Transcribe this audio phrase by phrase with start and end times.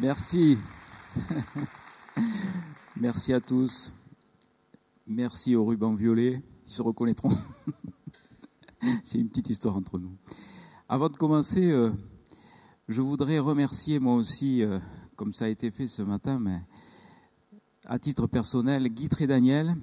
[0.00, 0.56] Merci.
[2.96, 3.92] Merci à tous.
[5.06, 6.42] Merci aux rubans violets.
[6.66, 7.36] Ils se reconnaîtront.
[9.02, 10.16] C'est une petite histoire entre nous.
[10.88, 11.90] Avant de commencer, euh,
[12.88, 14.78] je voudrais remercier moi aussi, euh,
[15.16, 16.60] comme ça a été fait ce matin, mais
[17.84, 19.76] à titre personnel, Guy Daniel,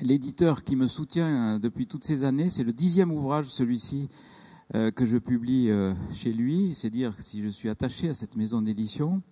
[0.00, 2.48] l'éditeur qui me soutient euh, depuis toutes ces années.
[2.48, 4.08] C'est le dixième ouvrage, celui-ci,
[4.72, 5.70] que je publie
[6.12, 6.74] chez lui.
[6.74, 9.22] C'est dire si je suis attaché à cette maison d'édition.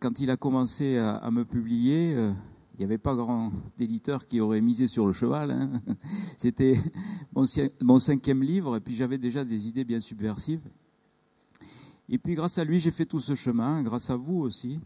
[0.00, 2.14] Quand il a commencé à, me publier,
[2.78, 5.50] il n'y avait pas grand éditeur qui aurait misé sur le cheval.
[5.50, 5.82] Hein.
[6.36, 6.78] C'était
[7.82, 10.60] mon, cinquième livre, et puis j'avais déjà des idées bien subversives.
[12.08, 14.78] Et puis grâce à lui, j'ai fait tout ce chemin, grâce à vous aussi.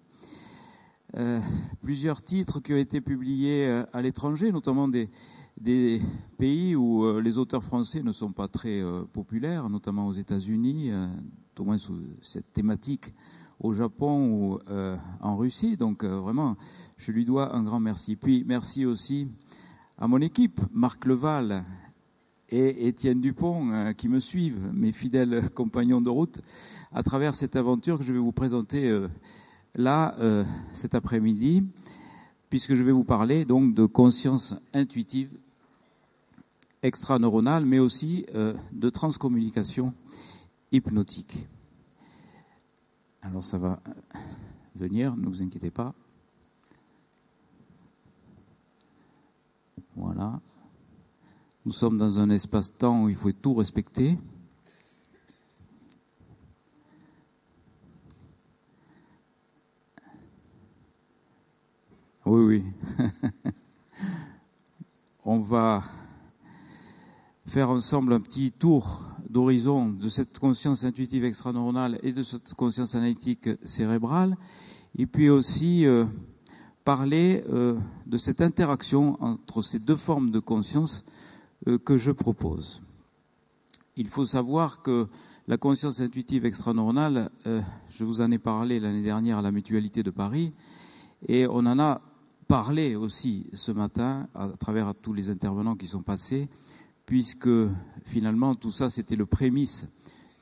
[1.18, 1.38] Euh,
[1.82, 5.10] plusieurs titres qui ont été publiés euh, à l'étranger, notamment des,
[6.38, 10.90] pays où euh, les auteurs français ne sont pas très populaires, notamment aux États-Unis,
[11.58, 13.14] au moins sous cette thématique
[13.60, 14.58] au Japon ou
[15.20, 15.76] en Russie.
[15.76, 16.56] Donc vraiment,
[16.96, 18.16] je lui dois un grand merci.
[18.16, 19.28] Puis merci aussi
[19.98, 21.64] à mon équipe, Marc Leval
[22.52, 26.40] et Étienne Dupont, euh, qui me suivent, mes fidèles compagnons de route,
[26.92, 29.08] à travers cette aventure que je vais vous présenter euh,
[29.74, 31.64] là, euh, cet après-midi,
[32.50, 35.30] puisque je vais vous parler donc de conscience intuitive
[36.82, 38.26] extraneuronale, mais aussi
[38.72, 39.94] de transcommunication
[40.72, 41.46] hypnotique.
[43.22, 43.80] Alors ça va
[44.74, 45.94] venir, ne vous inquiétez pas.
[49.94, 50.40] Voilà.
[51.64, 54.18] Nous sommes dans un espace-temps où il faut tout respecter.
[62.24, 62.64] Oui,
[62.98, 63.12] oui.
[65.24, 65.84] On va
[67.52, 72.94] faire ensemble un petit tour d'horizon de cette conscience intuitive extraneuronale et de cette conscience
[72.94, 74.38] analytique cérébrale,
[74.96, 76.06] et puis aussi euh,
[76.82, 81.04] parler euh, de cette interaction entre ces deux formes de conscience
[81.66, 82.80] euh, que je propose.
[83.98, 85.06] Il faut savoir que
[85.46, 87.28] la conscience intuitive extraneuronale,
[87.90, 90.54] je vous en ai parlé l'année dernière à la Mutualité de Paris,
[91.28, 92.00] et on en a
[92.48, 96.48] parlé aussi ce matin à travers tous les intervenants qui sont passés,
[97.12, 97.50] puisque
[98.06, 99.86] finalement tout ça c'était le prémisse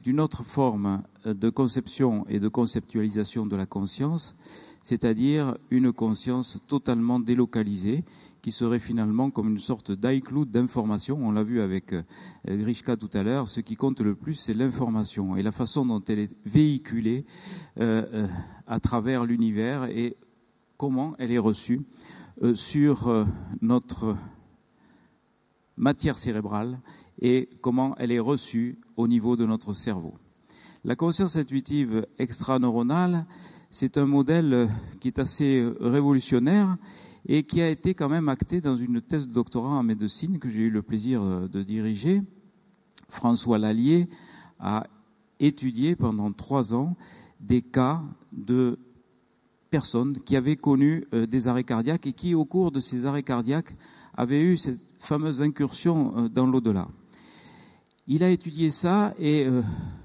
[0.04, 4.36] d'une autre forme de conception et de conceptualisation de la conscience,
[4.84, 8.04] c'est-à-dire une conscience totalement délocalisée,
[8.40, 11.18] qui serait finalement comme une sorte d'iCloud d'information.
[11.20, 12.02] On l'a vu avec euh,
[12.46, 16.04] Grishka tout à l'heure, ce qui compte le plus, c'est l'information et la façon dont
[16.06, 17.24] elle est véhiculée
[17.80, 18.28] euh, euh,
[18.68, 20.16] à travers l'univers et
[20.76, 21.80] comment elle est reçue
[22.54, 23.26] sur
[23.60, 24.16] notre
[25.80, 26.78] matière cérébrale
[27.20, 30.14] et comment elle est reçue au niveau de notre cerveau.
[30.84, 33.26] La conscience intuitive extraneuronale,
[33.70, 34.66] c'est un modèle euh,
[35.00, 36.76] qui est assez euh, révolutionnaire
[37.26, 40.48] et qui a été quand même acté dans une thèse de doctorat en médecine que
[40.48, 42.22] j'ai eu le plaisir euh, de diriger.
[43.08, 44.08] François Lallier
[44.58, 44.86] a
[45.38, 46.96] étudié pendant trois ans
[47.40, 48.02] des cas
[48.32, 48.78] de
[49.70, 53.74] personnes qui avaient connu des arrêts cardiaques et qui, au cours de ces arrêts cardiaques,
[54.14, 56.86] avaient eu cette fameuse incursion dans l'au-delà.
[58.06, 59.46] Il a étudié ça et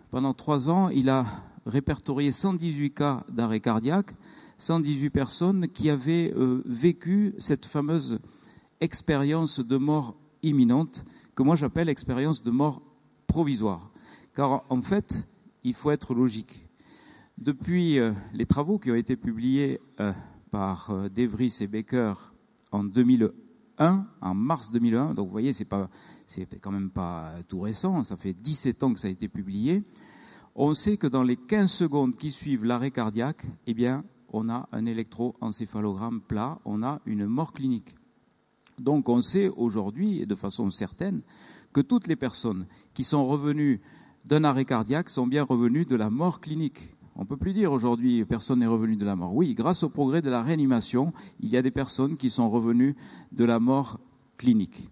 [0.09, 1.25] pendant trois ans, il a
[1.65, 4.13] répertorié 118 cas d'arrêt cardiaque,
[4.57, 8.19] 118 personnes qui avaient euh, vécu cette fameuse
[8.79, 11.03] expérience de mort imminente,
[11.35, 12.81] que moi j'appelle expérience de mort
[13.27, 13.91] provisoire.
[14.35, 15.27] Car en fait,
[15.63, 16.69] il faut être logique.
[17.37, 20.13] Depuis euh, les travaux qui ont été publiés euh,
[20.51, 22.13] par Devries et Baker
[22.71, 23.31] en 2001,
[23.77, 25.89] en mars 2001, donc vous voyez, c'est pas,
[26.61, 29.83] quand même pas tout récent, ça fait 17 ans que ça a été publié,
[30.55, 34.67] on sait que dans les 15 secondes qui suivent l'arrêt cardiaque, eh bien, on a
[34.71, 37.95] un électroencéphalogramme plat, on a une mort clinique.
[38.79, 41.21] Donc on sait aujourd'hui, et de façon certaine,
[41.73, 43.81] que toutes les personnes qui sont revenues
[44.27, 46.95] d'un arrêt cardiaque sont bien revenues de la mort clinique.
[47.15, 49.33] On ne peut plus dire aujourd'hui personne n'est revenu de la mort.
[49.33, 52.95] Oui, grâce au progrès de la réanimation, il y a des personnes qui sont revenues
[53.31, 53.99] de la mort
[54.37, 54.89] clinique.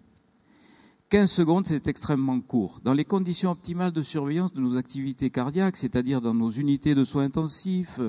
[1.10, 2.80] 15 secondes, c'est extrêmement court.
[2.82, 7.04] Dans les conditions optimales de surveillance de nos activités cardiaques, c'est-à-dire dans nos unités de
[7.04, 8.00] soins intensifs,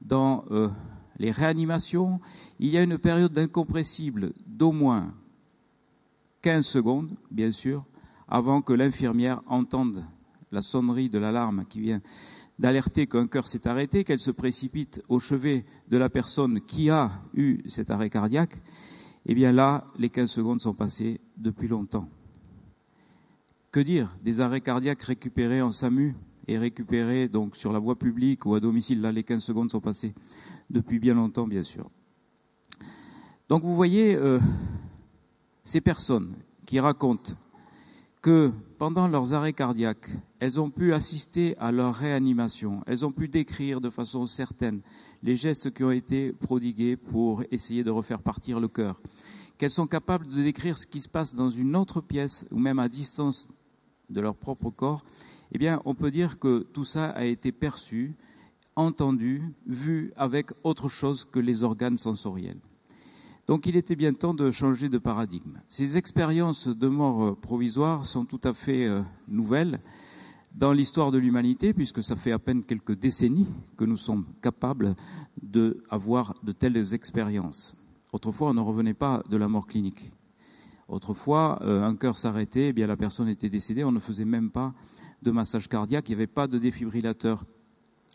[0.00, 0.68] dans euh,
[1.18, 2.20] les réanimations,
[2.58, 5.12] il y a une période d'incompressible d'au moins
[6.40, 7.84] 15 secondes, bien sûr,
[8.28, 10.04] avant que l'infirmière entende
[10.50, 12.00] la sonnerie de l'alarme qui vient
[12.58, 17.10] d'alerter qu'un cœur s'est arrêté, qu'elle se précipite au chevet de la personne qui a
[17.34, 18.60] eu cet arrêt cardiaque,
[19.26, 22.08] eh bien là, les 15 secondes sont passées depuis longtemps.
[23.70, 26.14] Que dire des arrêts cardiaques récupérés en SAMU
[26.46, 29.02] et récupéré donc sur la voie publique ou à domicile?
[29.02, 30.14] Là, les 15 secondes sont passées
[30.70, 31.90] depuis bien longtemps, bien sûr.
[33.48, 34.40] Donc vous voyez euh,
[35.64, 36.34] ces personnes
[36.66, 37.32] qui racontent
[38.20, 40.08] que pendant leurs arrêts cardiaques,
[40.38, 44.80] elles ont pu assister à leur réanimation, elles ont pu décrire de façon certaine
[45.24, 49.00] les gestes qui ont été prodigués pour essayer de refaire partir le cœur,
[49.58, 52.78] qu'elles sont capables de décrire ce qui se passe dans une autre pièce ou même
[52.78, 53.48] à distance
[54.10, 55.04] de leur propre corps,
[55.50, 58.14] eh bien, on peut dire que tout ça a été perçu,
[58.76, 62.60] entendu, vu avec autre chose que les organes sensoriels.
[63.48, 65.58] Donc il était bien temps de changer de paradigme.
[65.68, 69.80] Ces expériences de mort provisoire sont tout à fait euh, nouvelles
[70.54, 73.48] dans l'histoire de l'humanité, puisque ça fait à peine quelques décennies
[73.78, 74.94] que nous sommes capables
[75.42, 77.74] d'avoir de telles expériences.
[78.12, 80.12] Autrefois, on ne revenait pas de la mort clinique.
[80.86, 84.50] Autrefois, euh, un cœur s'arrêtait, eh bien la personne était décédée, on ne faisait même
[84.50, 84.74] pas
[85.22, 87.46] de massage cardiaque, il n'y avait pas de défibrillateur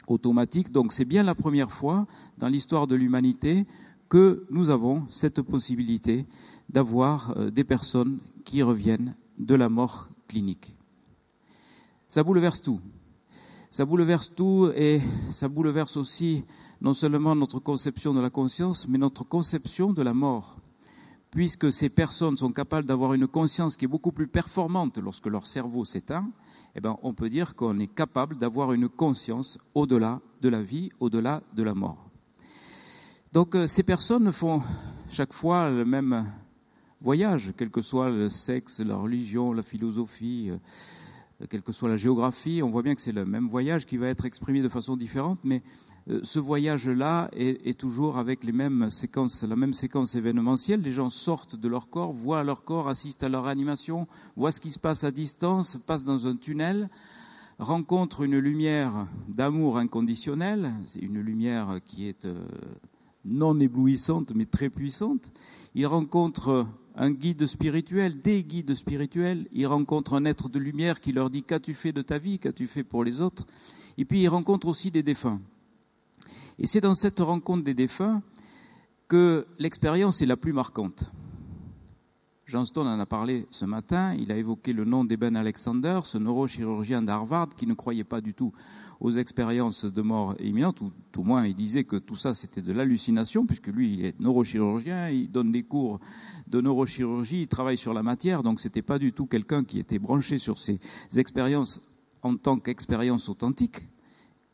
[0.08, 0.72] automatique.
[0.72, 2.06] Donc c'est bien la première fois
[2.38, 3.66] dans l'histoire de l'humanité
[4.14, 6.28] que nous avons cette possibilité
[6.70, 10.78] d'avoir euh, des personnes qui reviennent de la mort clinique.
[12.08, 12.80] Ça bouleverse tout.
[13.72, 15.02] Ça bouleverse tout et
[15.32, 16.44] ça bouleverse aussi
[16.80, 20.58] non seulement notre conception de la conscience, mais notre conception de la mort.
[21.32, 25.48] Puisque ces personnes sont capables d'avoir une conscience qui est beaucoup plus performante lorsque leur
[25.48, 26.30] cerveau s'éteint,
[26.76, 30.92] eh ben, on peut dire qu'on est capable d'avoir une conscience au-delà de la vie,
[31.00, 32.13] au-delà de la mort.
[33.34, 34.62] Donc euh, ces personnes font
[35.10, 36.32] chaque fois le même
[37.02, 41.98] voyage, quel que soit le sexe, la religion, la philosophie, euh, quelle que soit la
[41.98, 42.62] géographie.
[42.62, 45.40] On voit bien que c'est le même voyage qui va être exprimé de façon différente,
[45.44, 45.64] mais
[46.10, 50.84] euh, ce voyage-là est, toujours avec les mêmes séquences, la même séquence événementielle.
[50.84, 54.06] Les gens sortent de leur corps, voient leur corps, assistent à leur animation,
[54.36, 56.88] voient ce qui se passe à distance, passent dans un tunnel,
[57.58, 60.72] rencontrent une lumière d'amour inconditionnel,
[61.02, 62.28] une lumière qui est
[63.26, 65.32] non éblouissante mais très puissante.
[65.76, 69.48] Ils rencontrent un guide spirituel, des guides spirituels.
[69.52, 72.68] Ils rencontrent un être de lumière qui leur dit qu'as-tu fait de ta vie, qu'as-tu
[72.68, 73.46] fait pour les autres?
[73.98, 75.42] Et puis ils rencontrent aussi des défunts.
[76.60, 78.22] Et c'est dans cette rencontre des défunts
[79.08, 81.12] que l'expérience est la plus marquante.
[82.54, 87.02] Johnston en a parlé ce matin, il a évoqué le nom d'Eben Alexander, ce neurochirurgien
[87.02, 88.54] d'Harvard qui ne croyait pas du tout
[89.00, 92.62] aux expériences de mort imminente, ou tout au moins il disait que tout ça c'était
[92.62, 96.00] de l'hallucination, puisque lui il est neurochirurgien, il donne des cours
[96.46, 99.98] de neurochirurgie, il travaille sur la matière, donc c'était pas du tout quelqu'un qui était
[99.98, 100.80] branché sur ces
[101.18, 101.82] expériences
[102.22, 103.90] en tant qu'expérience authentique.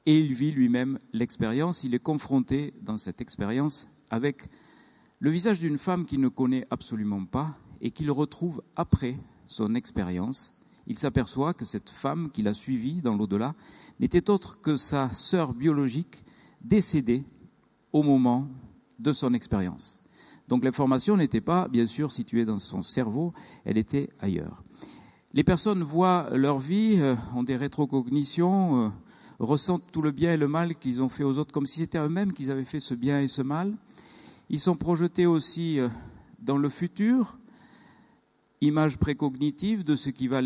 [0.06, 4.48] Et il vit lui-même l'expérience, il est confronté dans cette expérience avec
[5.20, 9.18] le visage d'une femme qu'il ne connaît absolument pas et qu'il retrouve après
[9.48, 10.54] son expérience.
[10.88, 13.56] Il s'aperçoit que cette femme qu'il a suivie dans l'au-delà
[14.00, 16.24] n'était autre que sa sœur biologique
[16.62, 17.24] décédée
[17.94, 18.48] au moment
[19.00, 20.02] de son expérience.
[20.48, 23.34] Donc l'information n'était pas, bien sûr, située dans son cerveau,
[23.66, 24.64] elle était ailleurs.
[25.34, 28.90] Les personnes voient leur vie, euh, ont des rétrocognitions, euh,
[29.38, 32.00] ressentent tout le bien et le mal qu'ils ont fait aux autres, comme si c'était
[32.00, 33.76] eux-mêmes qu'ils avaient fait ce bien et ce mal.
[34.50, 35.88] Ils sont projetés aussi euh,
[36.40, 37.38] dans le futur,
[38.62, 40.42] image précognitive de ce qui va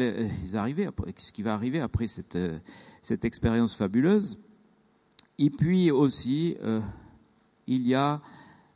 [0.54, 2.60] arriver, ce qui va arriver après cette, euh,
[3.24, 4.40] expérience fabuleuse.
[5.40, 6.80] Et puis aussi, euh,
[7.68, 8.22] il y a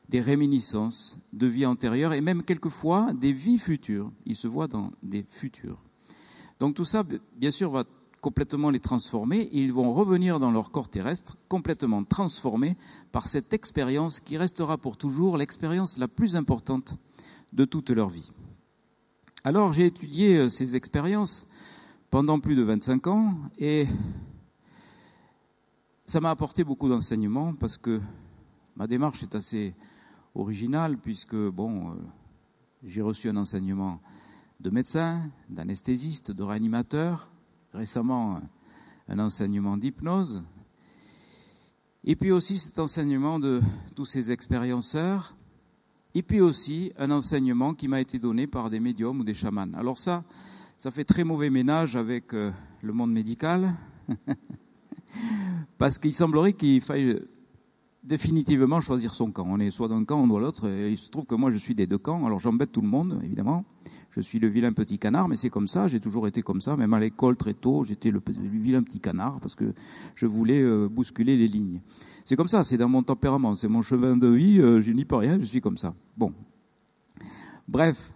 [0.09, 4.11] des réminiscences de vie antérieure et même quelquefois des vies futures.
[4.25, 5.77] Ils se voient dans des futurs.
[6.59, 7.03] Donc tout ça,
[7.35, 7.83] bien sûr, va
[8.21, 12.75] complètement les transformer ils vont revenir dans leur corps terrestre complètement transformés
[13.11, 16.97] par cette expérience qui restera pour toujours l'expérience la plus importante
[17.53, 18.31] de toute leur vie.
[19.43, 21.45] Alors j'ai étudié euh, ces expériences
[22.09, 23.87] pendant plus de 25 ans et
[26.05, 28.01] ça m'a apporté beaucoup d'enseignements parce que
[28.75, 29.75] ma démarche est assez
[30.33, 31.93] originale puisque bon, euh,
[32.83, 34.01] j'ai reçu un enseignement
[34.59, 37.29] de médecin, d'anesthésiste, de réanimateur,
[37.73, 38.41] récemment
[39.07, 40.43] un enseignement d'hypnose,
[42.03, 43.61] et puis aussi cet enseignement de
[43.95, 45.35] tous ces expérienceurs,
[46.17, 49.71] et puis aussi un enseignement qui m'a été donné par des médiums ou des chamans.
[49.75, 50.23] Alors ça,
[50.75, 52.49] ça fait très mauvais ménage avec euh,
[52.81, 53.75] le monde médical,
[55.77, 57.21] parce qu'il semblerait qu'il faille
[58.03, 59.45] définitivement choisir son camp.
[59.47, 61.75] On est soit d'un camp, soit l'autre, et il se trouve que moi je suis
[61.75, 63.63] des deux camps, alors j'embête tout le monde, évidemment.
[64.17, 66.75] Je suis le vilain petit canard, mais c'est comme ça, j'ai toujours été comme ça,
[66.75, 69.75] même à l'école très tôt, j'étais le, vilain petit canard parce que
[70.15, 71.81] je voulais euh, bousculer les lignes.
[72.25, 75.05] C'est comme ça, c'est dans mon tempérament, c'est mon chemin de vie, euh, je n'y
[75.05, 75.93] peux rien, je suis comme ça.
[76.17, 76.33] Bon.
[77.67, 78.11] Bref.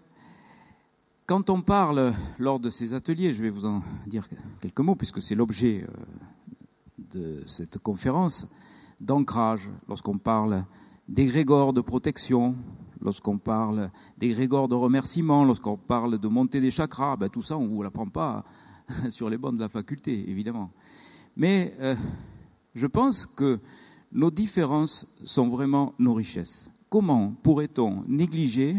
[1.28, 4.28] Quand on parle lors de ces ateliers, je vais vous en dire
[4.60, 5.86] quelques mots puisque c'est l'objet
[6.98, 8.48] de cette conférence,
[9.00, 10.66] d'ancrage, lorsqu'on parle
[11.08, 12.56] d'égrégore de protection,
[13.02, 17.66] lorsqu'on parle d'égrégore de remerciement, lorsqu'on parle de montée des chakras, ben tout ça, on
[17.66, 18.44] ne vous l'apprend pas
[19.10, 20.72] sur les bancs de la faculté, évidemment.
[21.36, 21.96] Mais euh,
[22.76, 23.60] je pense que
[24.12, 26.70] nos différences sont vraiment nos richesses.
[26.90, 28.76] Comment pourrait-on négliger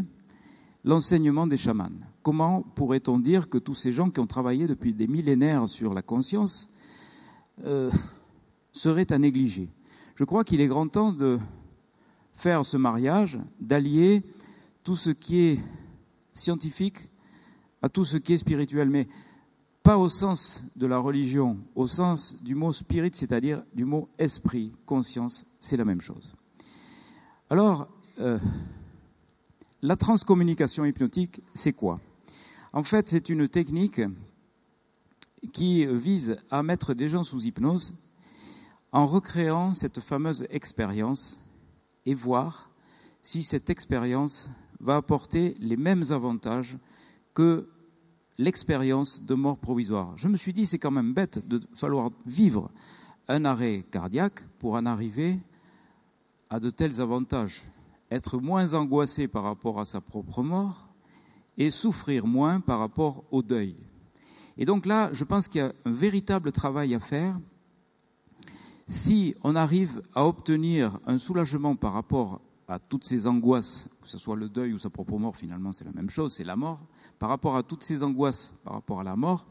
[0.85, 1.88] l'enseignement des chamans?
[2.23, 6.02] Comment pourrait-on dire que tous ces gens qui ont travaillé depuis des millénaires sur la
[6.02, 6.69] conscience
[7.64, 7.91] euh,
[8.73, 9.71] seraient à négliger?
[10.14, 11.38] Je crois qu'il est grand temps de
[12.35, 14.23] faire ce mariage, d'allier
[14.83, 15.61] tout ce qui est
[16.33, 17.09] scientifique
[17.83, 19.09] à tout ce qui est spirituel, mais
[19.83, 24.73] pas au sens de la religion, au sens du mot spirit, c'est-à-dire du mot esprit,
[24.87, 26.35] conscience, c'est la même chose.
[27.51, 27.89] Alors,
[28.21, 28.39] euh,
[29.83, 32.01] la transcommunication hypnotique, c'est quoi?
[32.73, 34.01] En fait, c'est une technique
[35.53, 37.93] qui vise à mettre des gens sous hypnose
[38.93, 41.42] en recréant cette fameuse expérience
[42.07, 42.71] et voir
[43.21, 46.77] si cette expérience va apporter les mêmes avantages
[47.35, 47.69] que
[48.39, 50.17] l'expérience de mort provisoire.
[50.17, 52.71] Je me suis dit, c'est quand même bête de falloir vivre
[53.29, 55.39] un arrêt cardiaque pour en arriver
[56.51, 57.63] à de tels avantages.
[58.11, 60.89] Être moins angoissé par rapport à sa propre mort
[61.57, 63.77] et souffrir moins par rapport au deuil.
[64.59, 67.39] Et donc là, je pense qu'il y a un véritable travail à faire
[68.93, 74.19] si on arrive à obtenir un soulagement par rapport à toutes ces angoisses, que ce
[74.19, 76.79] soit le deuil ou sa propre mort, finalement c'est la même chose, c'est la mort,
[77.19, 79.47] par rapport à toutes ces angoisses par rapport à la mort,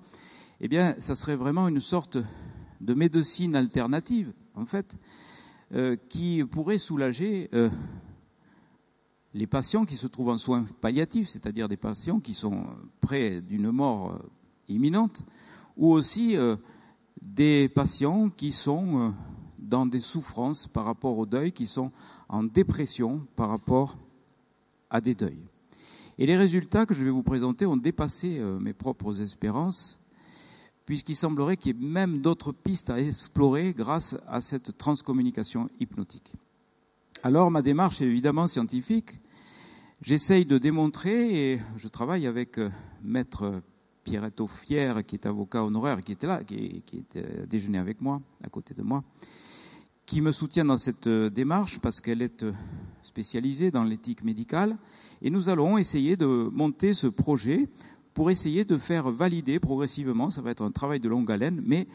[0.59, 2.19] eh bien, ça serait vraiment une sorte
[2.81, 4.95] de médecine alternative, en fait,
[5.73, 7.71] euh, qui pourrait soulager euh,
[9.33, 12.67] les patients qui se trouvent en soins palliatifs, c'est-à-dire des patients qui sont
[12.99, 14.29] près d'une mort euh,
[14.67, 15.23] imminente,
[15.77, 16.37] ou aussi
[17.21, 19.09] des patients qui sont euh,
[19.59, 21.91] dans des souffrances par rapport au deuil, qui sont
[22.29, 23.97] en dépression par rapport
[24.89, 25.45] à des deuils.
[26.17, 29.99] Et les résultats que je vais vous présenter ont dépassé euh, mes propres espérances,
[30.85, 36.33] puisqu'il semblerait qu'il y ait même d'autres pistes à explorer grâce à cette transcommunication hypnotique.
[37.23, 39.19] Alors ma démarche est évidemment scientifique.
[40.01, 42.69] J'essaye de démontrer, et je travaille avec euh,
[43.03, 43.61] Maître
[44.03, 48.21] Pierretto Fier, qui est avocat honoraire, qui était là, qui, qui était déjeuné avec moi,
[48.43, 49.03] à côté de moi,
[50.11, 52.51] qui me soutient dans cette euh, démarche parce qu'elle est euh,
[53.01, 54.77] spécialisée dans l'éthique médicale.
[55.21, 57.69] Et nous allons essayer de monter ce projet
[58.13, 61.87] pour essayer de faire valider progressivement, ça va être un travail de longue haleine, mais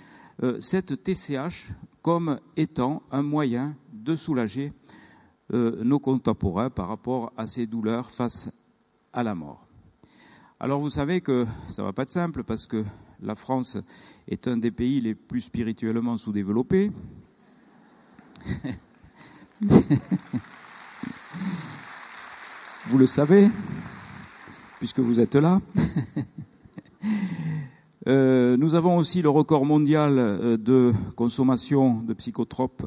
[0.43, 1.69] euh, cette TCH
[2.01, 4.73] comme étant un moyen de soulager
[5.53, 8.51] nos contemporains par rapport à ces douleurs face
[9.13, 9.66] à la mort.
[10.59, 12.83] Alors vous savez que ça va pas être simple parce que
[13.21, 13.77] la France
[14.27, 16.91] est un des pays les plus spirituellement sous-développés.
[22.87, 23.51] vous le savez,
[24.79, 25.61] puisque vous êtes là.
[28.09, 32.87] Euh, nous avons aussi le record mondial euh, de consommation de psychotropes,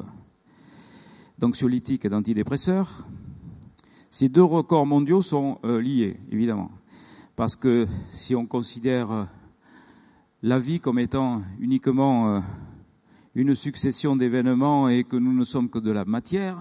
[1.38, 3.06] d'anxiolytiques et d'antidépresseurs.
[4.08, 6.70] Ces deux records mondiaux sont euh, liés, évidemment.
[7.40, 9.24] Parce que si on considère euh,
[10.42, 12.40] la vie comme étant uniquement euh,
[13.34, 16.60] une succession d'événements et que nous ne sommes que de la matière,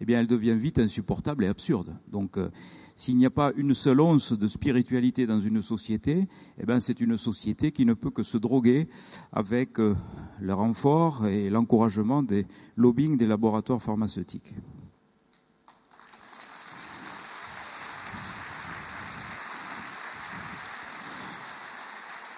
[0.00, 1.96] eh elle devient vite insupportable et absurde.
[2.06, 2.48] Donc, euh,
[2.94, 6.28] s'il n'y a pas une seule once de spiritualité dans une société,
[6.60, 8.86] eh c'est une société qui ne peut que se droguer
[9.32, 12.46] avec le renfort et l'encouragement des
[12.76, 14.54] lobbying des laboratoires pharmaceutiques.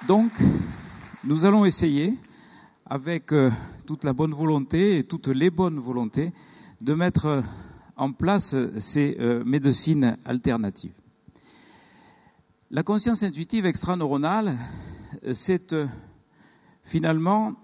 [0.09, 0.32] Donc,
[1.23, 2.18] nous allons essayer,
[2.87, 3.52] avec euh,
[3.87, 6.32] toute la bonne volonté et toutes les bonnes volontés,
[6.80, 7.40] de mettre euh,
[7.97, 10.94] en place ces euh, médecines alternatives.
[12.73, 14.59] La conscience intuitive extraneuronale,
[15.35, 15.73] c'est
[16.82, 17.54] finalement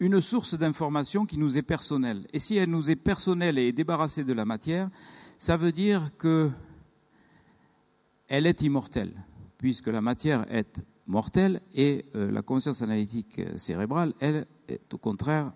[0.00, 2.26] une source d'information qui nous est personnelle.
[2.32, 4.88] Et si elle nous est personnelle et est débarrassée de la matière,
[5.36, 6.50] ça veut dire qu'elle
[8.46, 9.14] est immortelle
[9.58, 15.52] puisque la matière est mortelle et euh, la conscience analytique cérébrale, elle, est au contraire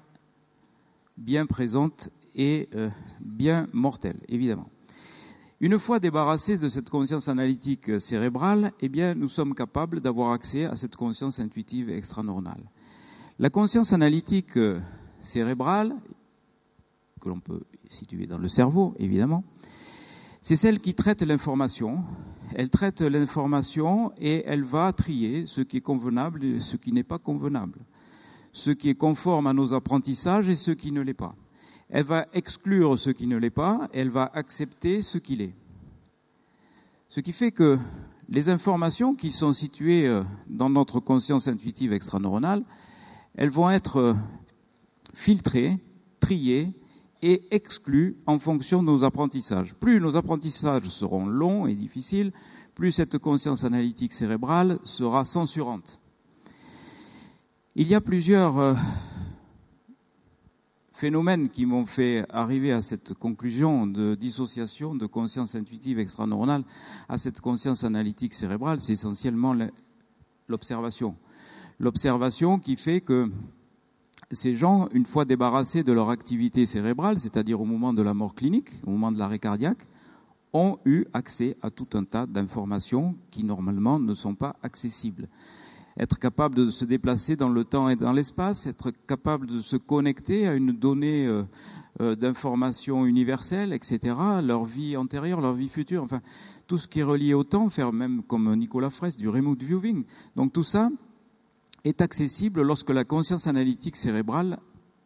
[1.16, 2.90] bien présente et euh,
[3.20, 4.68] bien mortelle, évidemment.
[5.60, 10.64] Une fois débarrassés de cette conscience analytique cérébrale, eh bien, nous sommes capables d'avoir accès
[10.64, 12.64] à cette conscience intuitive extraneuronale.
[13.38, 14.58] La conscience analytique
[15.20, 15.94] cérébrale,
[17.20, 19.44] que l'on peut situer dans le cerveau, évidemment,
[20.40, 22.02] c'est celle qui traite l'information.
[22.54, 27.02] Elle traite l'information et elle va trier ce qui est convenable et ce qui n'est
[27.02, 27.78] pas convenable,
[28.52, 31.34] ce qui est conforme à nos apprentissages et ce qui ne l'est pas.
[31.88, 35.54] Elle va exclure ce qui ne l'est pas, elle va accepter ce qui l'est.
[37.08, 37.78] Ce qui fait que
[38.28, 42.64] les informations qui sont situées euh, dans notre conscience intuitive extraneuronale,
[43.34, 44.14] elles vont être euh,
[45.12, 45.78] filtrées,
[46.20, 46.72] triées
[47.22, 49.74] et exclues en fonction de nos apprentissages.
[49.74, 52.32] Plus nos apprentissages seront longs et difficiles,
[52.74, 56.00] plus cette conscience analytique cérébrale sera censurante.
[57.76, 58.74] Il y a plusieurs euh,
[60.92, 66.64] phénomènes qui m'ont fait arriver à cette conclusion de dissociation de conscience intuitive extraneuronale
[67.08, 69.56] à cette conscience analytique cérébrale, c'est essentiellement
[70.48, 71.16] l'observation.
[71.78, 73.30] L'observation qui fait que
[74.32, 78.34] ces gens, une fois débarrassés de leur activité cérébrale, c'est-à-dire au moment de la mort
[78.34, 79.88] clinique, au moment de l'arrêt cardiaque,
[80.52, 85.28] ont eu accès à tout un tas d'informations qui normalement ne sont pas accessibles
[85.98, 89.76] être capable de se déplacer dans le temps et dans l'espace, être capable de se
[89.76, 91.42] connecter à une donnée euh,
[92.00, 96.20] euh, d'information universelle, etc., leur vie antérieure, leur vie future, enfin,
[96.66, 100.04] tout ce qui est relié au temps, faire même comme Nicolas Fraisse du remote viewing.
[100.36, 100.90] Donc tout ça
[101.84, 104.58] est accessible lorsque la conscience analytique cérébrale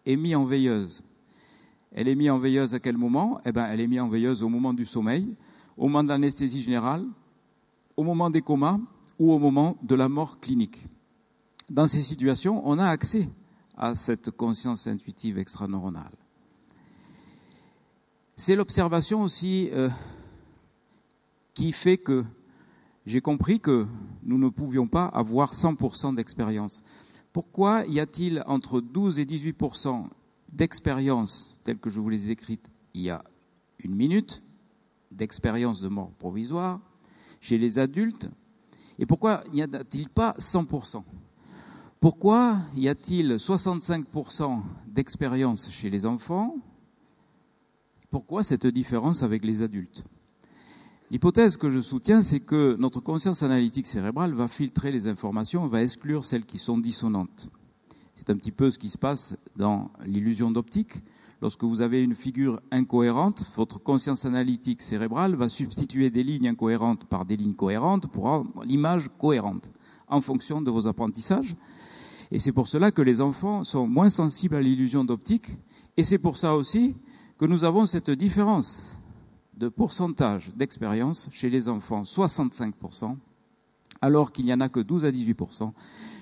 [0.05, 1.03] est mise en veilleuse.
[1.93, 3.41] Elle est mise en veilleuse à quel moment?
[3.45, 5.35] Eh ben, elle est mise en veilleuse au moment du sommeil,
[5.77, 7.05] au moment de l'anesthésie générale,
[7.97, 8.79] au moment des comas,
[9.19, 10.87] ou au moment de la mort clinique.
[11.71, 13.29] Dans ces situations, on a accès
[13.77, 16.13] à cette conscience intuitive extraneuronale.
[18.37, 19.89] C'est l'observation aussi euh,
[21.55, 22.25] qui fait que
[23.07, 23.87] j'ai compris que
[24.25, 26.83] nous ne pouvions pas avoir 100% d'expérience.
[27.33, 30.09] Pourquoi y a-t-il entre 12 et 18%
[30.53, 33.25] d'expérience telle que je vous les ai décrites il y a
[33.85, 34.43] une minute,
[35.13, 36.81] d'expérience de mort provisoire,
[37.41, 38.29] chez les adultes?
[38.99, 41.05] Et pourquoi n'y a-t-il pas 100%
[42.01, 46.57] Pourquoi y a-t-il 65% d'expérience chez les enfants?
[48.11, 50.05] Pourquoi cette différence avec les adultes?
[51.09, 55.85] L'hypothèse que je soutiens, c'est que notre conscience analytique cérébrale va filtrer les informations, va
[55.85, 57.49] exclure celles qui sont dissonantes.
[58.17, 60.95] C'est un petit peu ce qui se passe dans l'illusion d'optique.
[61.41, 67.05] Lorsque vous avez une figure incohérente, votre conscience analytique cérébrale va substituer des lignes incohérentes
[67.05, 69.71] par des lignes cohérentes pour rendre l'image cohérente
[70.09, 71.55] en fonction de vos apprentissages.
[72.33, 75.57] Et c'est pour cela que les enfants sont moins sensibles à l'illusion d'optique.
[75.97, 76.97] Et c'est pour ça aussi
[77.39, 78.96] que nous avons cette différence
[79.57, 83.17] de pourcentage d'expérience chez les enfants, 65%,
[84.01, 85.73] alors qu'il n'y en a que 12 à 18%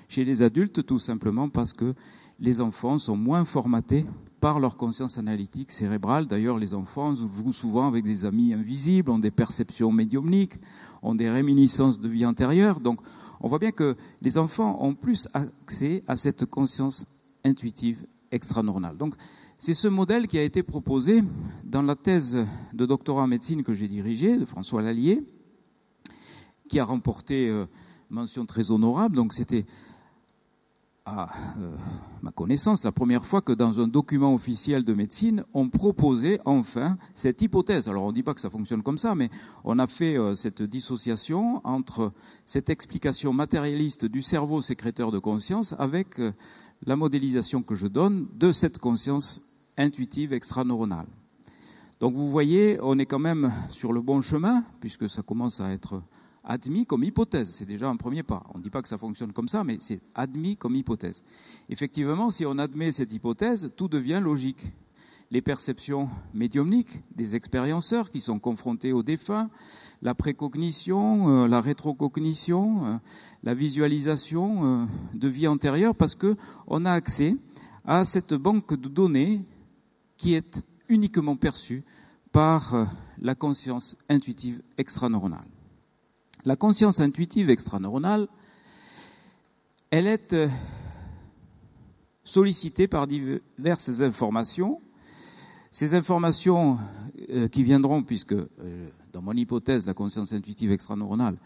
[0.07, 1.93] chez les adultes, tout simplement parce que
[2.39, 4.05] les enfants sont moins formatés
[4.39, 6.27] par leur conscience analytique cérébrale.
[6.27, 10.59] D'ailleurs, les enfants jouent souvent avec des amis invisibles, ont des perceptions médiumniques,
[11.01, 12.79] ont des réminiscences de vie antérieure.
[12.79, 12.99] Donc,
[13.39, 17.05] on voit bien que les enfants ont plus accès à cette conscience
[17.43, 18.97] intuitive extranormale.
[18.97, 19.15] Donc,
[19.57, 21.23] c'est ce modèle qui a été proposé
[21.63, 22.37] dans la thèse
[22.73, 25.23] de doctorat en médecine que j'ai dirigée, de François Lallier,
[26.67, 27.65] qui a remporté euh,
[28.09, 29.15] mention très honorable.
[29.15, 29.65] Donc, c'était
[31.07, 31.75] à euh,
[32.23, 36.97] ma connaissance, la première fois que dans un document officiel de médecine, on proposait enfin
[37.13, 37.87] cette hypothèse.
[37.87, 39.29] Alors on ne dit pas que ça fonctionne comme ça, mais
[39.63, 42.11] on a fait euh, cette dissociation entre
[42.43, 46.19] cette explication matérialiste du cerveau sécréteur de conscience avec
[46.83, 49.41] la modélisation que je donne de cette conscience
[49.77, 51.07] intuitive extraneuronale.
[51.99, 55.71] Donc vous voyez, on est quand même sur le bon chemin, puisque ça commence à
[55.71, 56.01] être
[56.43, 57.49] admis comme hypothèse.
[57.49, 58.43] C'est déjà un premier pas.
[58.53, 61.23] On ne dit pas que ça fonctionne comme ça, mais c'est admis comme hypothèse.
[61.69, 64.71] Effectivement, si on admet cette hypothèse, tout devient logique.
[65.31, 69.49] Les perceptions médiumniques des expérienceurs qui sont confrontés aux défunts,
[70.01, 72.97] la précognition, euh, la rétrocognition, euh,
[73.43, 74.85] la visualisation euh,
[75.15, 76.35] de vie antérieure, parce que
[76.67, 77.37] on a accès
[77.85, 79.43] à cette banque de données
[80.15, 81.83] qui est uniquement perçue
[82.31, 82.87] par
[83.19, 85.47] la conscience intuitive extraneuronale.
[86.43, 88.27] La conscience intuitive extraneuronale,
[89.89, 90.35] elle est
[92.23, 94.81] sollicitée par diverses informations.
[95.75, 96.77] Ces informations
[97.31, 98.47] euh, qui viendront, puisque euh,
[99.11, 101.37] dans mon hypothèse, la conscience intuitive extraneuronale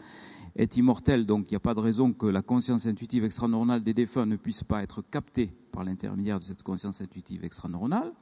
[0.54, 3.92] est immortelle, donc il n'y a pas de raison que la conscience intuitive extraneuronale des
[3.92, 8.12] défunts ne puisse pas être captée par l'intermédiaire de cette conscience intuitive extraneuronale.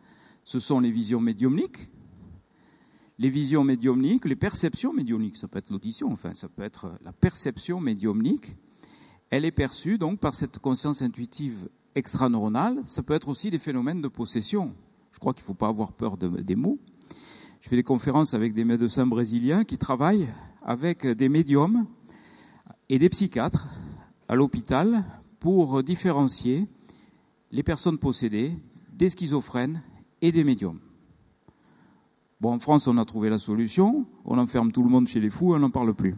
[0.44, 1.90] Ce sont les visions médiumniques,
[3.18, 7.12] les visions médiumniques, les perceptions médiumniques, ça peut être l'audition, enfin, ça peut être la
[7.12, 8.56] perception médiumnique,
[9.28, 12.80] elle est perçue donc par cette conscience intuitive extraneuronale.
[12.84, 14.72] Ça peut être aussi des phénomènes de possession.
[15.18, 16.78] Je crois qu'il ne faut pas avoir peur des mots.
[17.60, 21.86] Je fais des conférences avec des médecins brésiliens qui travaillent avec des médiums
[22.88, 23.66] et des psychiatres
[24.28, 25.04] à l'hôpital
[25.40, 26.68] pour différencier
[27.50, 28.56] les personnes possédées
[28.92, 29.82] des schizophrènes
[30.22, 30.78] et des médiums.
[32.40, 34.06] Bon, en France, on a trouvé la solution.
[34.24, 36.14] On enferme tout le monde chez les fous et on n'en parle plus.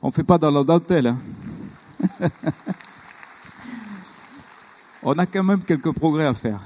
[0.00, 1.08] On ne fait pas dans la dentelle.
[1.08, 1.18] Hein.
[5.02, 6.62] on a quand même quelques progrès à faire.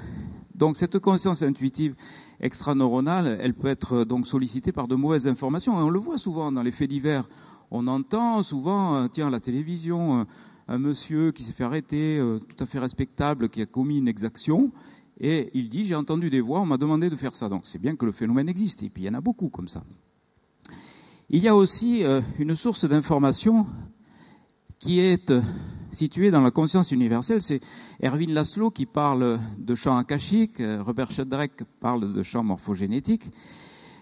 [0.55, 1.97] Donc cette conscience intuitive
[2.41, 5.79] extraneuronale, elle peut être donc sollicitée par de mauvaises informations.
[5.79, 7.29] Et on le voit souvent dans les faits divers.
[7.71, 10.25] On entend souvent, euh, tiens, à la télévision, euh,
[10.69, 14.07] un monsieur qui s'est fait arrêter, euh, tout à fait respectable, qui a commis une
[14.07, 14.71] exaction,
[15.19, 17.49] et il dit, j'ai entendu des voix, on m'a demandé de faire ça.
[17.49, 19.69] Donc c'est bien que le phénomène existe, et puis il y en a beaucoup comme
[19.69, 19.83] ça.
[21.31, 22.05] Il y a aussi
[22.39, 23.67] une source d'information
[24.79, 25.33] qui est
[25.95, 27.41] située dans la conscience universelle.
[27.41, 27.61] C'est
[28.03, 33.31] Erwin Laszlo qui parle de champs akashiques, Robert Sheldrake parle de champs morphogénétiques.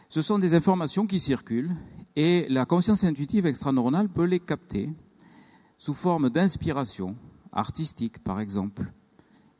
[0.09, 1.77] Ce sont des informations qui circulent
[2.17, 4.91] et la conscience intuitive extraneuronale peut les capter
[5.79, 7.17] sous forme d'inspiration
[7.53, 8.93] artistique, par exemple.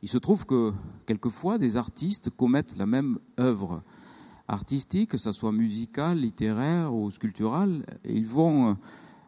[0.01, 0.73] Il se trouve que
[1.05, 3.83] quelquefois des artistes commettent la même œuvre
[4.47, 8.77] artistique, que ce soit musicale, littéraire ou sculpturale, et ils vont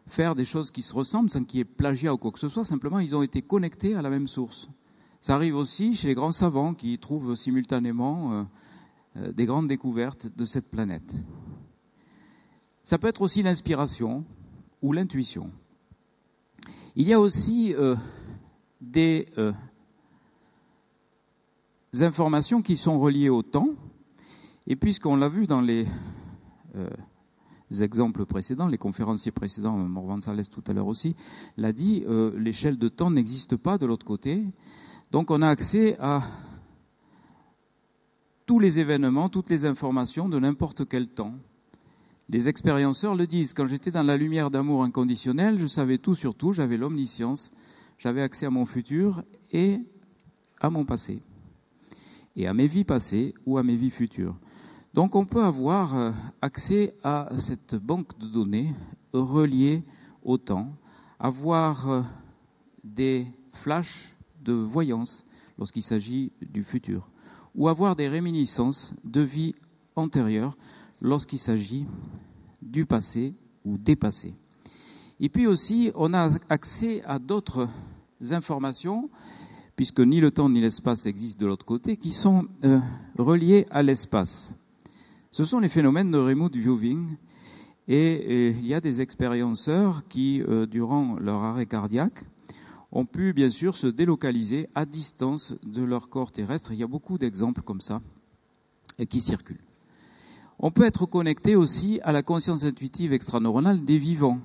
[0.06, 2.48] faire des choses qui se ressemblent sans qu'il y ait plagiat ou quoi que ce
[2.48, 4.68] soit, simplement ils ont été connectés à la même source.
[5.20, 8.42] Ça arrive aussi chez les grands savants qui trouvent simultanément euh,
[9.16, 11.14] euh, des grandes découvertes de cette planète.
[12.84, 14.24] Ça peut être aussi l'inspiration
[14.82, 15.50] ou l'intuition.
[16.94, 17.96] Il y a aussi euh,
[18.80, 19.26] des
[22.00, 23.70] informations qui sont reliées au temps,
[24.68, 25.86] et puisqu'on l'a vu dans les
[27.80, 31.16] exemples précédents, les conférenciers précédents, Morvan Salès tout à l'heure aussi,
[31.56, 34.44] l'a dit, euh, l'échelle de temps n'existe pas de l'autre côté.
[35.10, 36.22] Donc on a accès à
[38.46, 41.34] tous les événements, toutes les informations de n'importe quel temps.
[42.28, 46.34] Les expérienceurs le disent, quand j'étais dans la lumière d'amour inconditionnel, je savais tout sur
[46.34, 47.52] tout, j'avais l'omniscience,
[47.98, 49.80] j'avais accès à mon futur et
[50.60, 51.20] à mon passé,
[52.34, 54.36] et à mes vies passées ou à mes vies futures.
[54.96, 58.74] Donc on peut avoir euh, accès à cette banque de données
[59.12, 59.82] reliée
[60.22, 60.74] au temps,
[61.20, 62.02] avoir euh,
[62.82, 65.26] des flashs de voyance
[65.58, 67.10] lorsqu'il s'agit du futur,
[67.54, 69.54] ou avoir des réminiscences de vie
[69.96, 70.56] antérieure
[71.02, 71.86] lorsqu'il s'agit
[72.62, 73.34] du passé
[73.66, 74.32] ou des passés.
[75.20, 77.68] Et puis aussi, on a accès à d'autres
[78.30, 79.10] informations,
[79.76, 82.80] puisque ni le temps ni l'espace existent de l'autre côté, qui sont euh,
[83.18, 84.54] reliées à l'espace.
[85.36, 87.14] Ce sont les phénomènes de remote viewing.
[87.88, 92.24] Et, il y a des expérienceurs qui, euh, durant leur arrêt cardiaque,
[92.90, 96.72] ont pu bien sûr se délocaliser à distance de leur corps terrestre.
[96.72, 98.00] Il y a beaucoup d'exemples comme ça
[98.98, 99.60] et qui circulent.
[100.58, 104.40] On peut être connecté aussi à la conscience intuitive extraneuronale des vivants.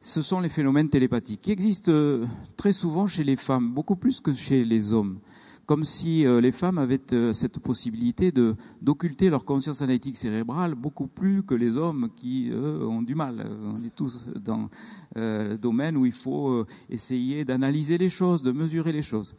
[0.00, 4.20] Ce sont les phénomènes télépathiques qui existent euh, très souvent chez les femmes, beaucoup plus
[4.20, 5.20] que chez les hommes
[5.68, 8.32] comme si euh, les femmes avaient euh, cette possibilité
[8.80, 13.46] d'occulter leur conscience analytique cérébrale beaucoup plus que les hommes qui eux, ont du mal.
[13.62, 14.70] On est tous dans
[15.18, 19.36] euh, le domaine où il faut essayer d'analyser les choses, de mesurer les choses.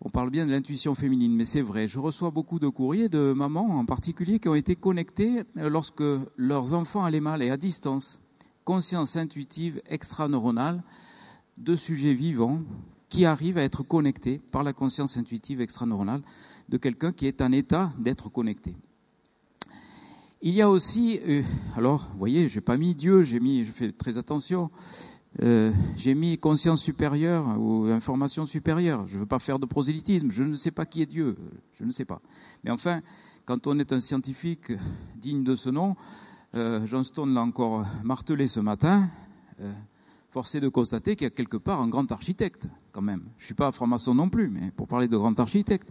[0.00, 1.86] On parle bien de l'intuition féminine, mais c'est vrai.
[1.86, 6.02] Je reçois beaucoup de courriers de mamans en particulier qui ont été connectées lorsque
[6.36, 8.20] leurs enfants allaient mal et à distance.
[8.64, 10.82] Conscience intuitive extraneuronale
[11.56, 12.62] de sujets vivants
[13.08, 16.22] qui arrive à être connecté par la conscience intuitive extraneuronale
[16.68, 18.76] de quelqu'un qui est en état d'être connecté.
[20.42, 21.42] Il y a aussi, euh,
[21.76, 24.70] alors, vous voyez, j'ai pas mis Dieu, j'ai mis, je fais très attention,
[25.42, 29.06] euh, j'ai mis conscience supérieure ou information supérieure.
[29.06, 31.36] Je ne veux pas faire de prosélytisme, je ne sais pas qui est Dieu,
[31.78, 32.20] je ne sais pas.
[32.64, 33.00] Mais enfin,
[33.44, 34.72] quand on est un scientifique
[35.16, 35.96] digne de ce nom,
[36.54, 39.08] euh, Johnston l'a encore martelé ce matin,
[40.36, 43.22] forcé de constater qu'il y a quelque part un grand architecte, quand même.
[43.38, 45.88] Je ne suis pas franc-maçon non plus, mais pour parler de grand architecte.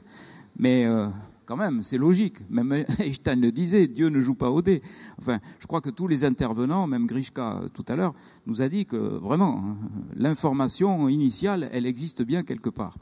[0.59, 1.07] Mais euh,
[1.47, 2.47] quand même, c'est logique.
[2.51, 4.83] Même Einstein le disait, Dieu ne joue pas au dé.
[5.17, 8.13] Enfin, je crois que tous les intervenants, même Grishka euh, tout à l'heure,
[8.45, 9.77] nous a dit que vraiment, hein,
[10.15, 12.99] l'information initiale, elle existe bien quelque part.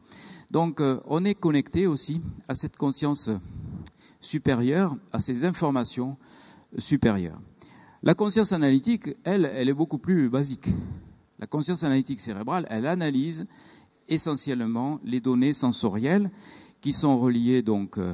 [0.49, 3.29] Donc, euh, on est connecté aussi à cette conscience
[4.21, 6.15] supérieure, à ces informations
[6.77, 7.41] supérieures.
[8.01, 10.69] La conscience analytique, elle, elle est beaucoup plus basique.
[11.43, 13.47] La conscience analytique cérébrale, elle analyse
[14.07, 16.31] essentiellement les données sensorielles
[16.79, 18.13] qui sont reliées donc euh,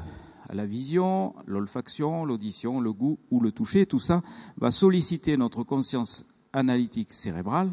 [0.50, 3.86] à la vision, l'olfaction, l'audition, le goût ou le toucher.
[3.86, 4.24] Tout ça
[4.58, 7.72] va solliciter notre conscience analytique cérébrale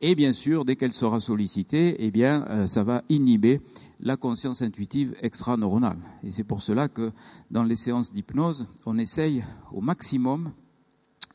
[0.00, 3.60] Et bien sûr, dès qu'elle sera sollicitée, eh bien, euh, ça va inhiber
[4.00, 5.98] la conscience intuitive extra-neuronale.
[6.24, 7.12] Et c'est pour cela que
[7.50, 10.52] dans les séances d'hypnose, on essaye au maximum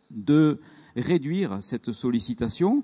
[0.10, 0.60] de
[0.96, 2.84] réduire cette sollicitation.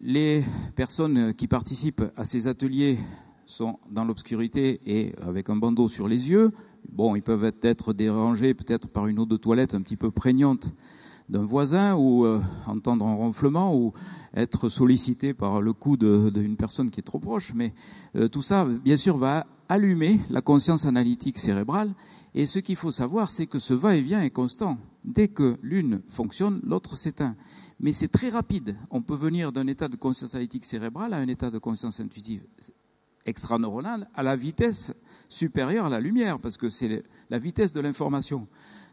[0.00, 0.44] Les
[0.76, 2.98] personnes qui participent à ces ateliers
[3.46, 6.52] sont dans l'obscurité et avec un bandeau sur les yeux.
[6.88, 10.72] Bon, ils peuvent être dérangés peut-être par une eau de toilette un petit peu prégnante
[11.28, 13.92] d'un voisin ou euh, entendre un ronflement ou
[14.34, 17.52] être sollicité par le coup d'une personne qui est trop proche.
[17.56, 17.74] Mais
[18.14, 21.92] euh, tout ça, bien sûr, va allumer la conscience analytique cérébrale.
[22.36, 24.78] Et ce qu'il faut savoir, c'est que ce va-et-vient est constant.
[25.04, 27.34] Dès que l'une fonctionne, l'autre s'éteint.
[27.80, 28.76] Mais c'est très rapide.
[28.90, 32.42] On peut venir d'un état de conscience analytique cérébrale à un état de conscience intuitive
[33.24, 34.92] extraneuronale à la vitesse
[35.28, 38.48] supérieure à la lumière, parce que c'est la vitesse de l'information.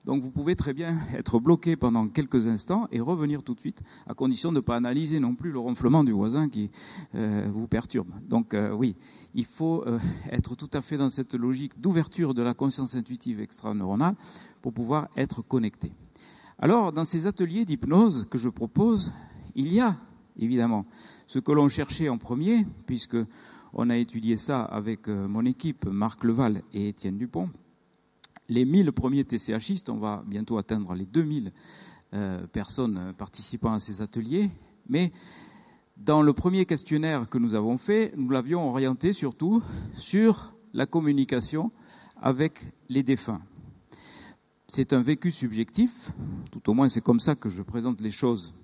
[0.05, 3.81] Donc vous pouvez très bien être bloqué pendant quelques instants et revenir tout de suite,
[4.05, 6.69] à condition de ne pas analyser non plus le ronflement du voisin qui
[7.15, 8.09] euh, vous perturbe.
[8.21, 8.95] Donc euh, oui,
[9.33, 9.97] il faut euh,
[10.31, 14.15] être tout à fait dans cette logique d'ouverture de la conscience intuitive extraneuronale
[14.61, 15.91] pour pouvoir être connecté.
[16.57, 19.11] Alors, dans ces ateliers d'hypnose que je propose,
[19.55, 19.97] il y a
[20.37, 20.85] évidemment
[21.27, 23.17] ce que l'on cherchait en premier, puisque
[23.73, 27.49] on a étudié ça avec mon équipe, Marc Leval et Étienne Dupont,
[28.47, 31.51] les 1000 premiers TCHistes, on va bientôt atteindre les 2000
[32.13, 34.49] euh, personnes participant à ces ateliers,
[34.87, 35.11] mais
[35.97, 39.63] dans le premier questionnaire que nous avons fait, nous l'avions orienté surtout
[39.93, 41.71] sur la communication
[42.21, 43.41] avec les défunts.
[44.67, 46.11] C'est un vécu subjectif,
[46.51, 48.55] tout au moins c'est comme ça que je présente les choses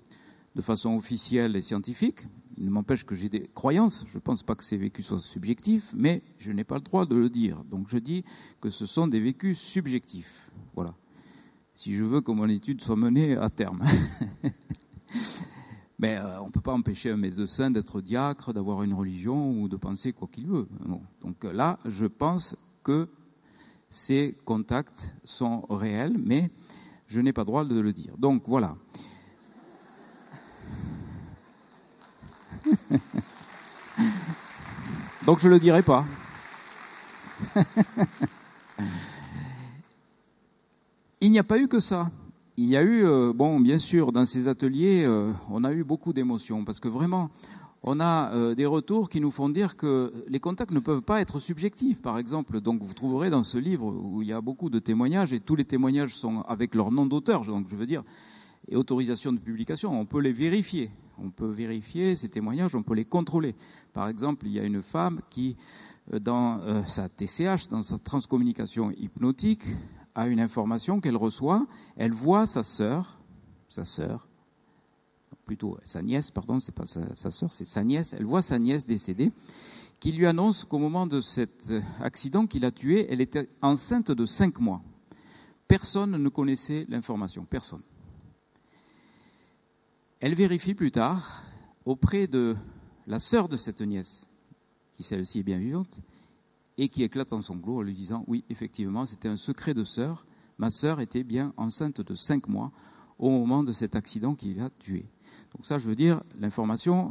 [0.56, 2.26] de façon officielle et scientifique.
[2.58, 4.04] Il ne m'empêche que j'ai des croyances.
[4.08, 7.06] Je ne pense pas que ces vécus soient subjectifs, mais je n'ai pas le droit
[7.06, 7.62] de le dire.
[7.64, 8.24] Donc je dis
[8.60, 10.50] que ce sont des vécus subjectifs.
[10.74, 10.94] Voilà.
[11.72, 13.84] Si je veux que mon étude soit menée à terme.
[16.00, 19.68] mais euh, on ne peut pas empêcher un médecin d'être diacre, d'avoir une religion ou
[19.68, 20.66] de penser quoi qu'il veut.
[21.20, 23.08] Donc là, je pense que
[23.92, 26.50] ces contacts sont réels, mais
[27.06, 28.16] je n'ai pas droit de le dire.
[28.16, 28.74] Donc voilà.
[35.26, 36.06] Donc je ne le dirai pas.
[41.20, 42.10] Il n'y a pas eu que ça.
[42.56, 45.84] Il y a eu, euh, bon, bien sûr, dans ces ateliers, euh, on a eu
[45.84, 47.30] beaucoup d'émotions parce que vraiment,
[47.84, 51.20] on a euh, des retours qui nous font dire que les contacts ne peuvent pas
[51.20, 52.00] être subjectifs.
[52.00, 55.32] Par exemple, donc vous trouverez dans ce livre où il y a beaucoup de témoignages
[55.32, 57.44] et tous les témoignages sont avec leur nom d'auteur.
[57.44, 58.04] Donc je veux dire,
[58.68, 60.90] et autorisation de publication, on peut les vérifier.
[61.18, 63.54] On peut vérifier ces témoignages, on peut les contrôler.
[63.92, 65.56] Par exemple, il y a une femme qui,
[66.12, 69.64] euh, dans euh, sa TCH, dans sa transcommunication hypnotique,
[70.14, 71.66] a une information qu'elle reçoit.
[71.96, 73.18] Elle voit sa sœur,
[73.68, 74.28] sa sœur,
[75.44, 78.12] plutôt sa nièce, pardon, c'est pas sa, sœur, c'est sa nièce.
[78.12, 79.32] Elle voit sa nièce décédée,
[80.00, 84.10] qui lui annonce qu'au moment de cet euh, accident qu'il a tué, elle était enceinte
[84.10, 84.82] de cinq mois.
[85.68, 87.82] Personne ne connaissait l'information, personne.
[90.20, 91.42] Elle vérifie plus tard
[91.84, 92.56] auprès de
[93.06, 94.28] la sœur de cette nièce,
[94.92, 96.00] qui celle-ci est bien vivante,
[96.78, 100.26] et qui éclate en sanglots en lui disant Oui, effectivement, c'était un secret de sœur.
[100.58, 102.72] Ma sœur était bien enceinte de cinq mois
[103.18, 105.06] au moment de cet accident qui l'a tué.
[105.54, 107.10] Donc, ça, je veux dire, l'information,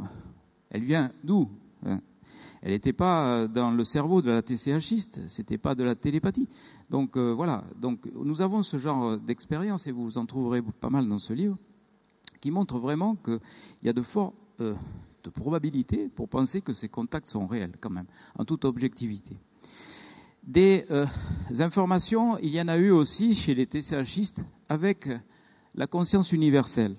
[0.70, 1.48] elle vient d'où
[1.84, 2.00] hein?
[2.62, 6.48] Elle n'était pas dans le cerveau de la TCHiste, c'était pas de la télépathie.
[6.90, 7.64] Donc, euh, voilà.
[7.80, 11.58] Donc, nous avons ce genre d'expérience, et vous en trouverez pas mal dans ce livre
[12.40, 13.40] qui montre vraiment qu'il
[13.82, 14.74] y a de fortes euh,
[15.34, 18.06] probabilités pour penser que ces contacts sont réels quand même,
[18.38, 19.36] en toute objectivité.
[20.44, 21.06] Des euh,
[21.60, 25.08] informations, il y en a eu aussi chez les TCHistes avec
[25.74, 26.96] la conscience universelle.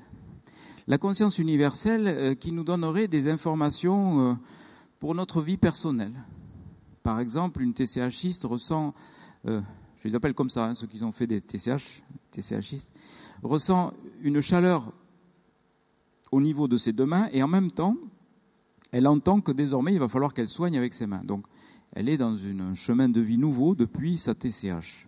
[0.87, 4.37] La conscience universelle euh, qui nous donnerait des informations
[4.99, 6.13] pour notre vie personnelle.
[7.03, 8.93] Par exemple, une TCHiste ressent,
[9.45, 9.61] je
[10.03, 12.89] les appelle comme ça, hein, ceux qui ont fait des TCH, TCHistes,
[13.41, 14.93] ressent une chaleur
[16.31, 17.95] au niveau de ses deux mains et en même temps,
[18.91, 21.23] elle entend que désormais il va falloir qu'elle soigne avec ses mains.
[21.23, 21.45] Donc
[21.93, 25.07] elle est dans un chemin de vie nouveau depuis sa TCH.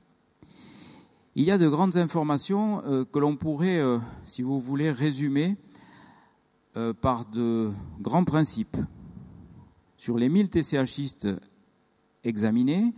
[1.38, 5.58] Il y a de grandes informations euh, que l'on pourrait, euh, si vous voulez, résumer
[6.78, 8.78] euh, par de grands principes.
[9.98, 11.28] Sur les 1000 TCHistes
[12.24, 12.94] examinés,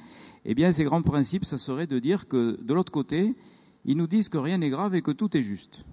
[0.46, 3.36] eh bien, ces grands principes, ça serait de dire que de l'autre côté,
[3.86, 5.84] ils nous disent que rien n'est grave et que tout est juste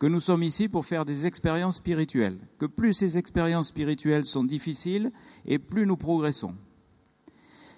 [0.00, 4.44] que nous sommes ici pour faire des expériences spirituelles, que plus ces expériences spirituelles sont
[4.44, 5.12] difficiles
[5.46, 6.54] et plus nous progressons.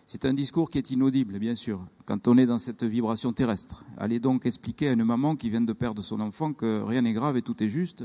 [0.08, 3.84] C'est un discours qui est inaudible, bien sûr, quand on est dans cette vibration terrestre.
[3.98, 7.12] Allez donc expliquer à une maman qui vient de perdre son enfant que rien n'est
[7.12, 8.04] grave et tout est juste.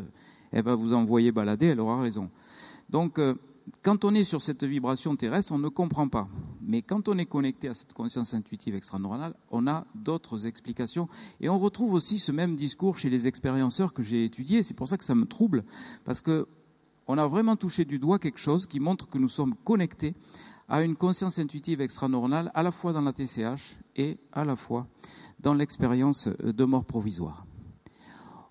[0.51, 2.31] elle va vous envoyer balader, elle aura raison.
[2.89, 3.35] Donc, euh,
[3.83, 6.27] quand on est sur cette vibration terrestre, on ne comprend pas.
[6.59, 11.07] Mais quand on est connecté à cette conscience intuitive extra-normale, on a d'autres explications.
[11.39, 14.63] Et on retrouve aussi ce même discours chez les expérienceurs que j'ai étudiés.
[14.63, 15.63] C'est pour ça que ça me trouble,
[16.03, 16.47] parce que
[17.07, 20.15] on a vraiment touché du doigt quelque chose qui montre que nous sommes connectés
[20.71, 24.87] à une conscience intuitive extra-normale, à la fois dans la TCH et à la fois
[25.41, 27.45] dans l'expérience de mort provisoire.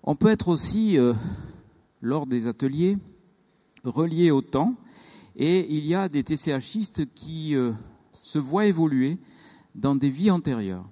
[0.03, 1.13] On peut être aussi, euh,
[1.99, 2.99] lors des ateliers,
[3.83, 4.75] relié au temps,
[5.35, 7.71] et il y a des TCHistes qui euh,
[8.21, 9.17] se voient évoluer
[9.73, 10.87] dans des vies antérieures.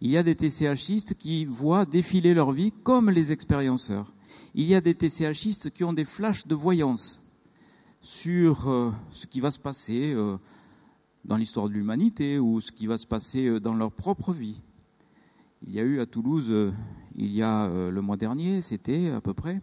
[0.00, 4.12] Il y a des TCHistes qui voient défiler leur vie comme les expérienceurs.
[4.56, 7.21] Il y a des TCHistes qui ont des flashs de voyance
[8.02, 10.36] sur euh, ce qui va se passer euh,
[11.24, 14.60] dans l'histoire de l'humanité ou ce qui va se passer dans leur propre vie.
[15.66, 16.52] Il y a eu à Toulouse,
[17.14, 19.62] il y a le mois dernier, c'était à peu près,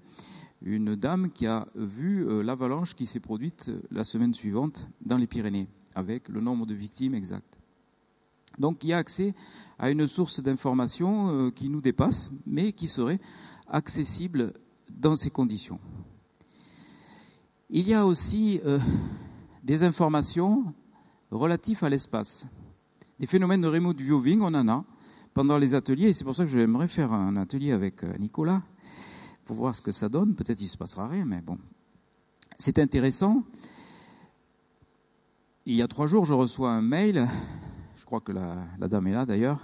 [0.61, 5.17] une dame qui a vu euh, l'avalanche qui s'est produite euh, la semaine suivante dans
[5.17, 7.57] les Pyrénées, avec le nombre de victimes exact.
[8.57, 9.33] Donc il y a accès
[9.77, 13.19] à une source d'information euh, qui nous dépasse, mais qui serait
[13.67, 14.53] accessible
[14.89, 15.79] dans ces conditions.
[17.71, 18.59] Il y a aussi
[19.63, 20.73] des informations
[21.29, 22.47] relatives à l'espace.
[23.19, 24.83] Des phénomènes de remote viewing, on en a
[25.35, 28.63] pendant les ateliers, et c'est pour ça que j'aimerais faire un atelier avec Nicolas
[29.45, 30.33] pour voir ce que ça donne.
[30.33, 31.59] Peut-être il ne se passera rien, mais bon.
[32.57, 33.43] C'est intéressant.
[35.67, 37.27] Il y a trois jours, je reçois un mail,
[37.95, 39.59] je crois que la, dame est là d'ailleurs,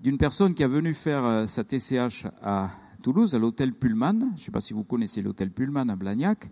[0.00, 2.70] d'une personne qui a venu faire euh, sa TCH à
[3.02, 4.18] Toulouse, à l'hôtel Pullman.
[4.34, 6.50] Je ne sais pas si vous connaissez l'hôtel Pullman à Blagnac,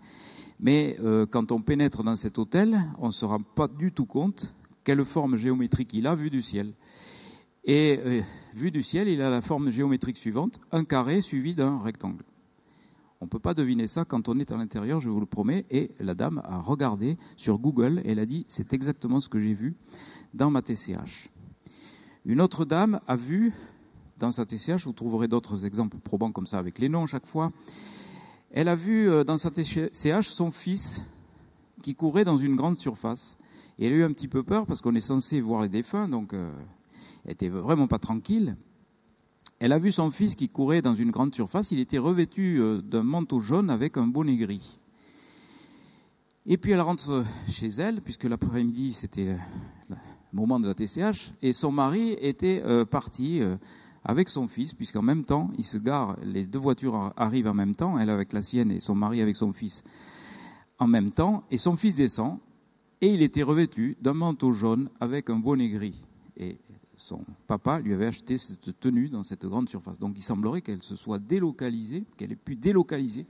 [0.63, 4.05] mais euh, quand on pénètre dans cet hôtel, on ne se rend pas du tout
[4.05, 6.73] compte quelle forme géométrique il a vue du ciel.
[7.65, 8.21] Et euh,
[8.55, 12.23] vu du ciel, il a la forme géométrique suivante, un carré suivi d'un rectangle.
[13.19, 15.65] On ne peut pas deviner ça quand on est à l'intérieur, je vous le promets.
[15.69, 19.41] Et la dame a regardé sur Google et elle a dit c'est exactement ce que
[19.41, 19.75] j'ai vu
[20.33, 21.29] dans ma TCH.
[22.25, 23.51] Une autre dame a vu
[24.17, 27.51] dans sa TCH, vous trouverez d'autres exemples probants comme ça avec les noms chaque fois.
[28.55, 31.07] Elle a vu euh, dans sa TCH son fils
[31.81, 33.35] qui courait dans une grande surface.
[33.79, 36.07] Et elle a eu un petit peu peur parce qu'on est censé voir les défunts,
[36.07, 36.51] donc euh,
[37.25, 38.55] elle était vraiment pas tranquille.
[39.57, 41.71] Elle a vu son fils qui courait dans une grande surface.
[41.71, 44.77] Il était revêtu euh, d'un manteau jaune avec un bonnet gris.
[46.45, 49.35] Et puis elle rentre chez elle, puisque l'après-midi c'était
[49.89, 49.95] le
[50.31, 52.61] moment de la TCH, et son mari était
[52.91, 53.41] parti
[54.05, 57.75] avec son fils, puisqu'en même temps, il se gare, les deux voitures arrivent en même
[57.75, 59.83] temps, elle avec la sienne et son mari avec son fils
[60.79, 62.39] en même temps, et son fils descend,
[62.99, 66.03] et il était revêtu d'un manteau jaune avec un bonnet gris.
[66.37, 66.57] Et
[66.95, 69.99] son papa lui avait acheté cette tenue dans cette grande surface.
[69.99, 73.25] Donc il semblerait qu'elle se soit délocalisée, qu'elle ait pu délocaliser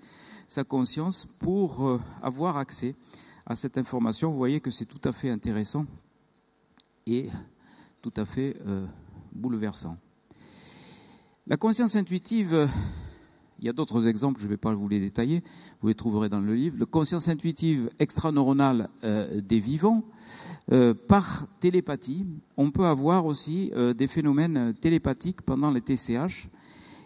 [0.47, 2.95] sa conscience pour euh, avoir accès
[3.45, 4.31] à cette information.
[4.31, 5.85] Vous voyez que c'est tout à fait intéressant
[7.05, 7.29] et
[8.01, 8.85] tout à fait euh,
[9.31, 9.97] bouleversant.
[11.45, 12.69] La conscience intuitive
[13.59, 15.41] il y a d'autres exemples, je ne vais pas vous les détailler,
[15.81, 16.75] vous les trouverez dans le livre.
[16.77, 20.03] Le conscience intuitive extraneuronale euh, des vivants,
[20.71, 22.25] euh, par télépathie,
[22.57, 26.49] on peut avoir aussi euh, des phénomènes télépathiques pendant les TCH.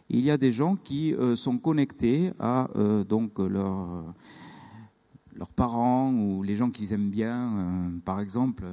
[0.09, 2.69] Il y a des gens qui sont connectés à
[3.09, 4.13] donc leurs
[5.53, 8.63] parents ou les gens qu'ils aiment bien, par exemple.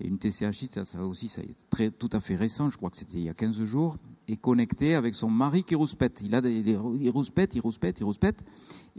[0.00, 2.96] Une TCH, ça, ça aussi, ça est très, tout à fait récent, je crois que
[2.96, 3.96] c'était il y a 15 jours
[4.28, 6.20] est connecté avec son mari qui rouspète.
[6.24, 8.42] Il, a des, il rouspète, il rouspète, il rouspète.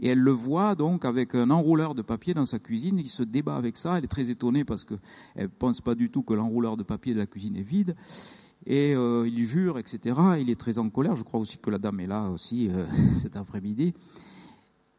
[0.00, 2.98] Et elle le voit donc avec un enrouleur de papier dans sa cuisine.
[2.98, 3.98] Il se débat avec ça.
[3.98, 4.98] Elle est très étonnée parce qu'elle
[5.36, 7.94] ne pense pas du tout que l'enrouleur de papier de la cuisine est vide.
[8.66, 10.18] Et euh, il jure, etc.
[10.40, 11.16] Il est très en colère.
[11.16, 12.84] Je crois aussi que la dame est là aussi euh,
[13.16, 13.94] cet après-midi.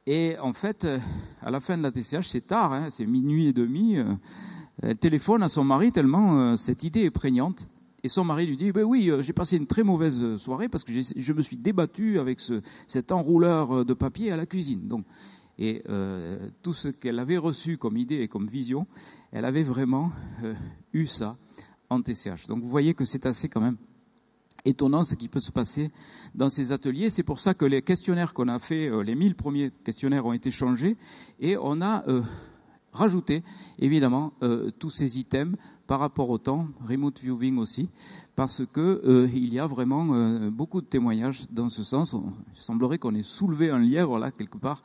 [0.05, 0.99] Et en fait, euh,
[1.41, 3.97] à la fin de la TCH, c'est tard, hein, c'est minuit et demi.
[4.81, 7.69] elle téléphone à son mari tellement cette idée est prégnante.
[8.03, 10.83] Et son mari lui dit, ben oui, euh, j'ai passé une très mauvaise soirée parce
[10.83, 14.87] que je me suis débattu avec ce, cet enrouleur euh, de papier à la cuisine.
[14.87, 15.05] Donc,
[15.57, 18.87] et euh, tout ce qu'elle avait reçu comme idée et comme vision,
[19.33, 20.13] elle avait vraiment
[20.93, 21.35] eu ça
[21.89, 22.47] en TCH.
[22.47, 23.75] Donc vous voyez que c'est assez quand même
[24.63, 25.91] étonnant ce qui peut se passer
[26.33, 27.09] dans ces ateliers.
[27.09, 30.49] C'est pour ça que les questionnaires qu'on a fait, les 1000 premiers questionnaires ont été
[30.49, 30.95] changés
[31.41, 32.05] et on a
[32.93, 33.43] rajouté
[33.79, 34.31] évidemment
[34.79, 35.57] tous ces items
[35.89, 37.89] par rapport au temps, remote viewing aussi,
[38.35, 42.15] parce que euh, il y a vraiment euh, beaucoup de témoignages dans ce sens.
[42.53, 44.83] il semblerait qu'on ait soulevé un lièvre là quelque part.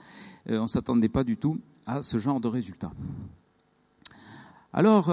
[0.48, 2.90] Euh, on ne s'attendait pas du tout à ce genre de résultat.
[4.72, 5.12] Alors,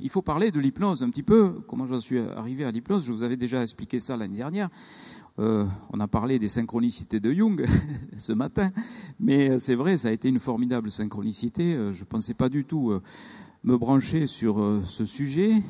[0.00, 1.62] il faut parler de l'hypnose un petit peu.
[1.66, 3.02] Comment j'en suis arrivé à l'hypnose?
[3.02, 4.68] Je vous avais déjà expliqué ça l'année dernière.
[5.38, 7.66] On a parlé des synchronicités de Jung
[8.18, 8.70] ce matin,
[9.18, 11.72] mais c'est vrai, ça a été une formidable synchronicité.
[11.72, 12.92] Je ne pensais pas du tout
[13.64, 15.62] me brancher sur ce sujet.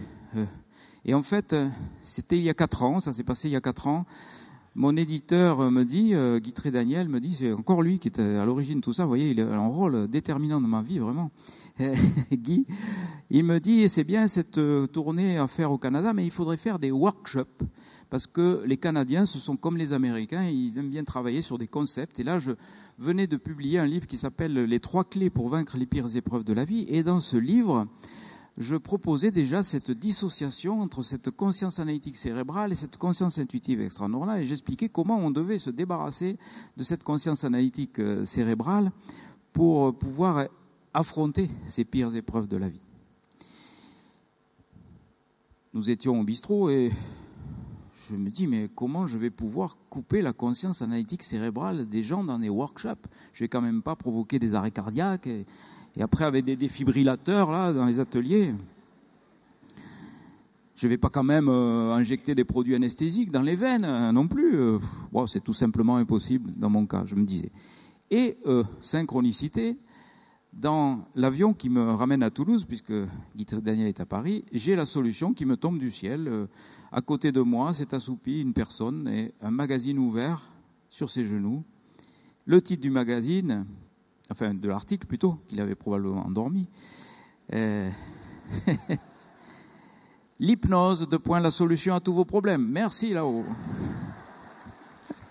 [1.05, 1.55] Et en fait,
[2.03, 4.07] c'était il y a quatre ans, ça s'est passé il y a quatre ans.
[4.74, 8.78] Mon éditeur me dit, Guy Daniel me dit, c'est encore lui qui était à l'origine
[8.78, 9.03] de tout ça.
[9.03, 11.30] Vous voyez, il a un rôle déterminant dans ma vie, vraiment.
[12.32, 12.66] Guy,
[13.30, 14.61] il me dit, c'est bien cette
[14.93, 17.62] tournée à faire au Canada, mais il faudrait faire des workshops
[18.12, 21.66] parce que les Canadiens, ce sont comme les Américains, ils aiment bien travailler sur des
[21.66, 22.20] concepts.
[22.20, 22.53] Et là, je
[22.99, 26.45] venais de publier un livre qui s'appelle Les trois clés pour vaincre les pires épreuves
[26.45, 26.84] de la vie.
[26.88, 27.86] Et dans ce livre,
[28.59, 34.43] je proposais déjà cette dissociation entre cette conscience analytique cérébrale et cette conscience intuitive extra-normale.
[34.43, 36.38] Et j'expliquais comment on devait se débarrasser
[36.76, 38.93] de cette conscience analytique euh, cérébrale
[39.53, 40.47] pour pouvoir
[40.95, 42.80] affronter ces pires épreuves de la vie.
[45.74, 46.93] Nous étions au bistrot et
[48.12, 52.22] je me dis, mais comment je vais pouvoir couper la conscience analytique cérébrale des gens
[52.22, 53.08] dans des workshops?
[53.32, 55.46] Je vais quand même pas provoquer des arrêts cardiaques et,
[55.98, 58.54] après avec des défibrillateurs là dans les ateliers.
[60.76, 64.28] Je vais pas quand même euh, injecter des produits anesthésiques dans les veines hein, non
[64.28, 64.58] plus.
[64.58, 64.78] Euh,
[65.26, 67.50] c'est tout simplement impossible dans mon cas, je me disais.
[68.10, 69.78] Et euh, synchronicité,
[70.52, 72.92] dans l'avion qui me ramène à Toulouse, puisque
[73.34, 76.46] Guy Daniel est à Paris, j'ai la solution qui me tombe du ciel.
[76.93, 80.43] À côté de moi s'est assoupie une personne et un magazine ouvert
[80.90, 81.64] sur ses genoux.
[82.45, 83.64] Le titre du magazine,
[84.30, 86.68] enfin de l'article plutôt, qu'il avait probablement endormi.
[90.38, 92.66] L'hypnose, de point la solution à tous vos problèmes.
[92.68, 93.47] Merci là-haut.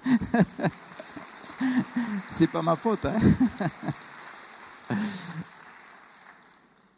[2.32, 3.20] C'est pas ma faute, hein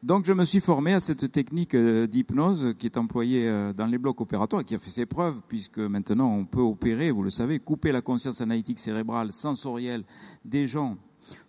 [0.03, 3.85] Donc je me suis formé à cette technique euh, d'hypnose qui est employée euh, dans
[3.85, 7.23] les blocs opératoires et qui a fait ses preuves puisque maintenant on peut opérer, vous
[7.23, 10.03] le savez, couper la conscience analytique cérébrale sensorielle
[10.43, 10.97] des gens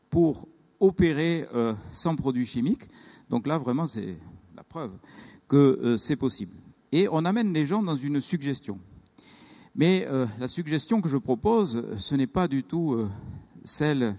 [0.09, 0.47] pour
[0.79, 2.89] opérer euh, sans produits chimiques.
[3.29, 4.19] Donc là vraiment c'est
[4.55, 4.93] la preuve
[5.49, 6.55] que c'est possible.
[6.93, 8.79] Et on amène les gens dans une suggestion.
[9.75, 10.07] Mais
[10.39, 12.97] la suggestion que je propose, ce n'est pas du tout
[13.65, 14.17] celle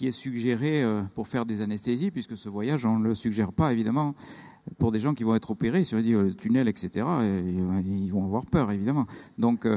[0.00, 3.52] qui est suggéré euh, pour faire des anesthésies, puisque ce voyage, on ne le suggère
[3.52, 4.14] pas, évidemment,
[4.78, 5.82] pour des gens qui vont être opérés.
[5.82, 7.06] Dit le tunnel, etc.,
[7.84, 9.06] ils vont avoir peur, évidemment.
[9.36, 9.76] Donc, euh,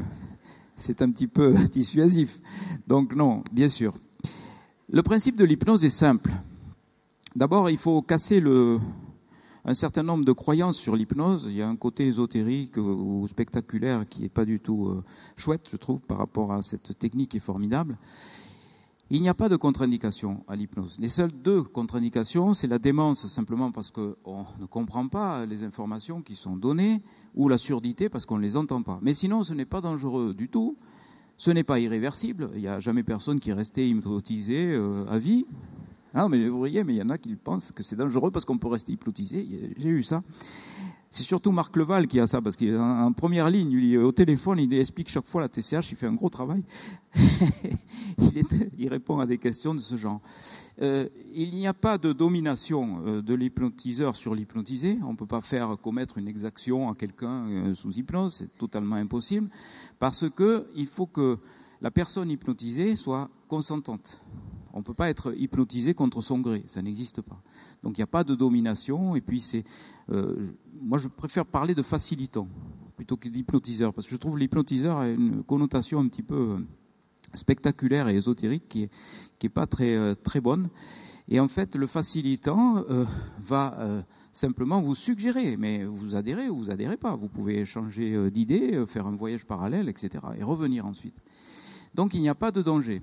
[0.77, 2.39] c'est un petit peu dissuasif.
[2.87, 3.97] Donc, non, bien sûr.
[4.89, 6.31] Le principe de l'hypnose est simple.
[7.35, 8.79] D'abord, il faut casser le,
[9.65, 11.47] un certain nombre de croyances sur l'hypnose.
[11.49, 15.03] Il y a un côté ésotérique ou spectaculaire qui n'est pas du tout euh,
[15.35, 17.97] chouette, je trouve, par rapport à cette technique qui est formidable.
[19.15, 20.97] Il n'y a pas de contre-indication à l'hypnose.
[20.99, 24.15] Les seules deux contre-indications, c'est la démence simplement parce qu'on
[24.59, 27.03] ne comprend pas les informations qui sont données,
[27.35, 28.97] ou la surdité parce qu'on ne les entend pas.
[29.03, 30.77] Mais sinon, ce n'est pas dangereux du tout.
[31.37, 32.49] Ce n'est pas irréversible.
[32.55, 35.45] Il n'y a jamais personne qui est resté hypnotisé euh, à vie.
[36.13, 38.45] Ah, mais vous voyez, mais il y en a qui pensent que c'est dangereux parce
[38.45, 39.73] qu'on peut rester hypnotisé.
[39.77, 40.21] J'ai eu ça.
[41.09, 44.11] C'est surtout Marc Leval qui a ça, parce qu'il est en première ligne, il, au
[44.11, 46.63] téléphone, il explique chaque fois la TCH, il fait un gros travail.
[48.79, 50.21] il, répond à des questions de ce genre.
[50.81, 54.97] Euh, il n'y a pas de domination euh, de l'hypnotiseur sur l'hypnotisé.
[55.03, 58.95] On ne peut pas faire commettre une exaction à quelqu'un euh, sous hypnose, c'est totalement
[58.95, 59.49] impossible,
[59.99, 61.37] parce qu'il faut que
[61.79, 64.19] la personne hypnotisée soit consentante.
[64.73, 67.41] On ne peut pas être hypnotisé contre son gré, ça n'existe pas.
[67.83, 69.63] Donc il n'y a pas de domination, et puis c'est
[70.11, 70.51] euh,
[70.81, 72.47] moi, je préfère parler de facilitant
[72.95, 76.59] plutôt que d'hypnotiseur, parce que je trouve l'hypnotiseur a une connotation un petit peu euh,
[77.33, 78.89] spectaculaire et ésotérique qui est,
[79.39, 80.69] qui est pas très, euh, très bonne.
[81.27, 82.83] Et en fait, le facilitant
[83.39, 84.03] va
[84.33, 87.15] simplement vous suggérer, mais vous adhérez ou vous adhérez pas.
[87.15, 90.21] Vous pouvez changer d'idée, faire un voyage parallèle, etc.
[90.37, 91.15] et revenir ensuite.
[91.95, 93.01] Donc il n'y a pas de danger.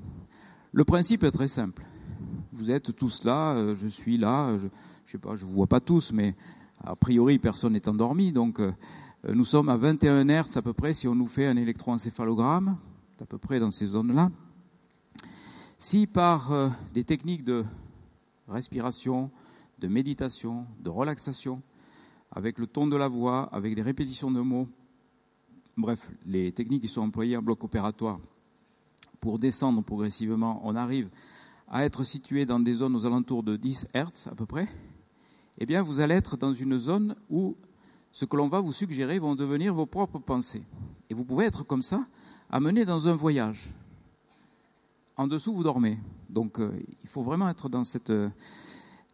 [0.72, 1.84] Le principe est très simple.
[2.52, 4.68] Vous êtes tous là, je suis là, je,
[5.04, 6.36] je sais pas, je vous vois pas tous, mais
[6.84, 8.72] a priori, personne n'est endormi, donc euh,
[9.28, 12.76] nous sommes à 21 Hz à peu près si on nous fait un électroencéphalogramme,
[13.20, 14.30] à peu près dans ces zones-là.
[15.76, 17.64] Si par euh, des techniques de
[18.48, 19.30] respiration,
[19.80, 21.60] de méditation, de relaxation,
[22.30, 24.68] avec le ton de la voix, avec des répétitions de mots,
[25.76, 28.20] bref, les techniques qui sont employées en bloc opératoire
[29.20, 31.08] pour descendre progressivement, on arrive
[31.68, 34.68] à être situé dans des zones aux alentours de 10 Hz à peu près,
[35.58, 37.56] eh bien, vous allez être dans une zone où
[38.12, 40.62] ce que l'on va vous suggérer vont devenir vos propres pensées.
[41.08, 42.06] Et vous pouvez être comme ça,
[42.50, 43.68] amené dans un voyage.
[45.16, 45.98] En dessous, vous dormez.
[46.28, 48.30] Donc, euh, il faut vraiment être dans cette euh,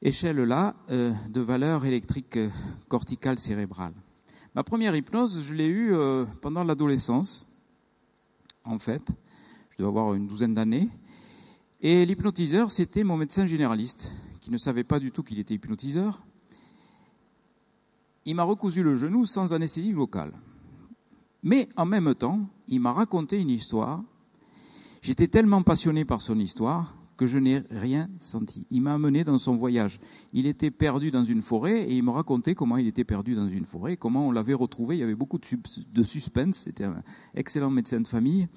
[0.02, 2.38] échelle-là euh, de valeur électrique
[2.88, 3.94] corticale cérébrale.
[4.54, 5.92] Ma première hypnose, je l'ai eue
[6.40, 7.46] pendant l'adolescence,
[8.64, 9.12] en fait.
[9.76, 10.88] Je devais avoir une douzaine d'années.
[11.82, 16.24] Et l'hypnotiseur, c'était mon médecin généraliste, qui ne savait pas du tout qu'il était hypnotiseur.
[18.24, 20.32] Il m'a recousu le genou sans anesthésie locale.
[21.42, 24.02] Mais en même temps, il m'a raconté une histoire.
[25.02, 28.66] J'étais tellement passionné par son histoire que je n'ai rien senti.
[28.70, 30.00] Il m'a amené dans son voyage.
[30.32, 33.48] Il était perdu dans une forêt et il me racontait comment il était perdu dans
[33.48, 34.96] une forêt, comment on l'avait retrouvé.
[34.96, 36.56] Il y avait beaucoup de suspense.
[36.56, 37.02] C'était un
[37.34, 38.48] excellent médecin de famille.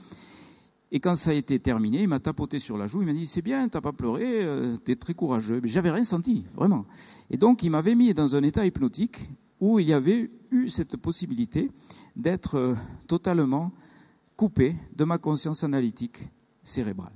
[0.91, 3.01] Et quand ça a été terminé, il m'a tapoté sur la joue.
[3.01, 5.59] Il m'a dit C'est bien, t'as pas pleuré, euh, t'es très courageux.
[5.61, 6.85] Mais j'avais rien senti, vraiment.
[7.29, 9.29] Et donc, il m'avait mis dans un état hypnotique
[9.59, 11.69] où il y avait eu cette possibilité
[12.15, 12.75] d'être euh,
[13.07, 13.71] totalement
[14.35, 16.29] coupé de ma conscience analytique
[16.63, 17.13] cérébrale.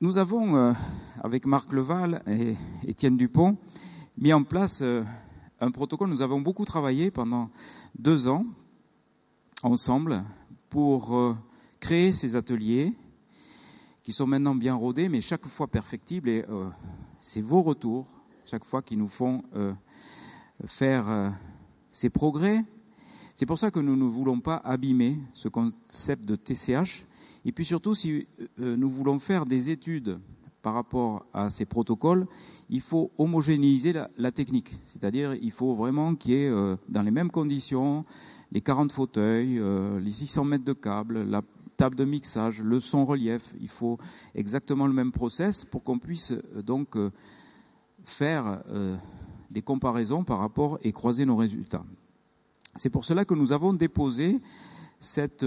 [0.00, 0.72] Nous avons, euh,
[1.22, 3.58] avec Marc Leval et Étienne Dupont,
[4.16, 4.82] mis en place
[5.60, 6.08] un protocole.
[6.08, 7.50] Nous avons beaucoup travaillé pendant
[7.98, 8.46] deux ans
[9.62, 10.22] ensemble
[10.72, 11.34] pour euh,
[11.78, 12.92] créer ces ateliers
[14.02, 16.28] qui sont maintenant bien rodés, mais chaque fois perfectibles.
[16.28, 16.44] Et
[17.20, 18.08] c'est vos retours,
[18.46, 19.44] chaque fois, qui nous font
[20.66, 21.32] faire
[21.92, 22.64] ces progrès.
[23.36, 27.06] C'est pour ça que nous ne voulons pas abîmer ce concept de TCH
[27.44, 28.26] et puis surtout, si
[28.60, 30.18] euh, nous voulons faire des études
[30.62, 32.26] par rapport à ces protocoles,
[32.70, 34.78] il faut homogénéiser la, technique.
[34.84, 38.04] C'est-à-dire, il faut vraiment qu'il y ait, euh, dans les mêmes conditions,
[38.52, 41.42] les 40 fauteuils, euh, les 600 mètres de câble, la
[41.76, 43.54] table de mixage, le son relief.
[43.60, 43.98] Il faut
[44.34, 46.96] exactement le même process pour qu'on puisse donc
[48.04, 48.62] faire
[49.50, 51.84] des comparaisons par rapport et croiser nos résultats.
[52.76, 54.40] C'est pour cela que nous avons déposé
[55.00, 55.44] cette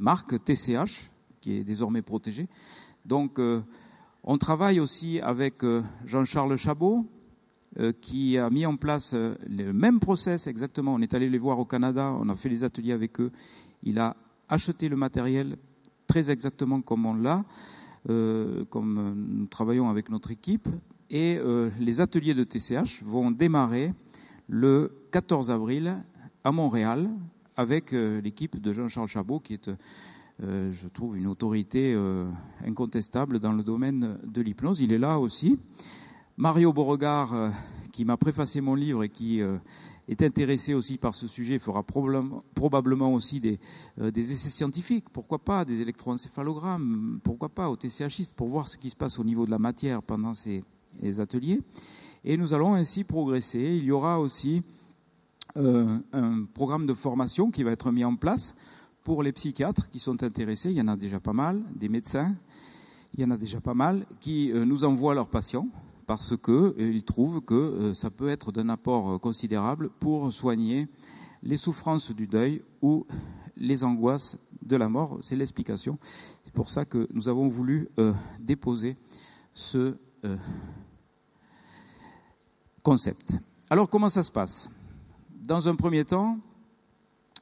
[0.00, 1.10] marque TCH,
[1.40, 2.48] qui est désormais protégée.
[3.04, 3.60] Donc, euh,
[4.24, 7.19] on travaille aussi avec euh, Jean-Charles Chabot, euh,
[8.00, 10.94] qui a mis en place le même process exactement.
[10.94, 13.30] On est allé les voir au Canada, on a fait les ateliers avec eux.
[13.82, 14.16] Il a
[14.48, 15.56] acheté le matériel
[16.06, 17.44] très exactement comme on l'a,
[18.70, 20.68] comme nous travaillons avec notre équipe.
[21.10, 21.38] Et
[21.78, 23.94] les ateliers de TCH vont démarrer
[24.48, 25.94] le 14 avril
[26.42, 27.08] à Montréal
[27.56, 29.70] avec euh, l'équipe de Jean-Charles Chabot, qui est,
[30.42, 32.28] euh, je trouve, une autorité euh,
[32.66, 34.80] incontestable dans le domaine de l'hypnose.
[34.80, 35.58] Il est là aussi.
[36.40, 37.52] Mario Beauregard,
[37.92, 39.42] qui m'a préfacé mon livre et qui
[40.08, 43.60] est intéressé aussi par ce sujet, fera probablement aussi des,
[43.98, 48.88] des, essais scientifiques, pourquoi pas, des électroencéphalogrammes, pourquoi pas, au TCHiste, pour voir ce qui
[48.88, 50.64] se passe au niveau de la matière pendant ces
[51.18, 51.60] ateliers.
[52.24, 53.76] Et nous allons ainsi progresser.
[53.76, 54.62] Il y aura aussi
[55.58, 58.54] euh, un programme de formation qui va être mis en place
[59.04, 60.70] pour les psychiatres qui sont intéressés.
[60.70, 62.34] Il y en a déjà pas mal, des médecins,
[63.12, 65.68] il y en a déjà pas mal qui euh, nous envoient leurs patients
[66.10, 70.88] parce qu'ils euh, trouvent que ça peut être d'un apport considérable pour soigner
[71.40, 73.06] les souffrances du deuil ou
[73.56, 75.18] les angoisses de la mort.
[75.22, 76.00] C'est l'explication.
[76.42, 77.88] C'est pour ça que nous avons voulu
[78.40, 78.96] déposer
[79.54, 79.94] ce
[82.82, 83.38] concept.
[83.70, 84.68] Alors comment ça se passe?
[85.44, 86.40] Dans un premier temps,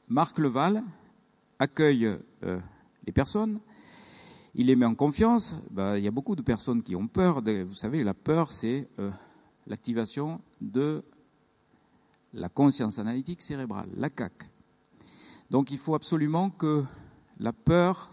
[0.09, 0.85] Marc Leval
[1.59, 2.61] accueille euh,
[3.07, 3.61] les personnes,
[4.55, 5.61] il les met en confiance.
[5.71, 7.43] Bah, il y a beaucoup de personnes qui ont peur.
[7.43, 9.11] vous savez, la peur, c'est euh,
[9.67, 11.03] l'activation de
[12.35, 14.51] la conscience analytique cérébrale, la CAC.
[15.51, 16.85] Donc il faut absolument que
[17.39, 18.11] la peur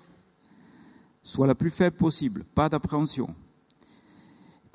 [1.21, 3.35] soit la plus faible possible, pas d'appréhension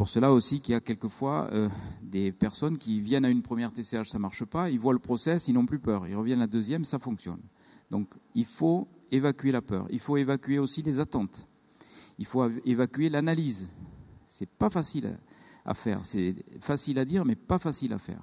[0.00, 1.68] pour cela aussi qu'il y a quelquefois euh,
[2.00, 4.98] des personnes qui viennent à une première TCH, ça ne marche pas, ils voient le
[4.98, 7.42] process, ils n'ont plus peur, ils reviennent à la deuxième, ça fonctionne.
[7.90, 11.46] Donc il faut évacuer la peur, il faut évacuer aussi les attentes,
[12.20, 13.68] il faut évacuer l'analyse.
[14.28, 15.18] C'est pas facile
[15.64, 18.22] à faire, c'est facile à dire, mais pas facile à faire.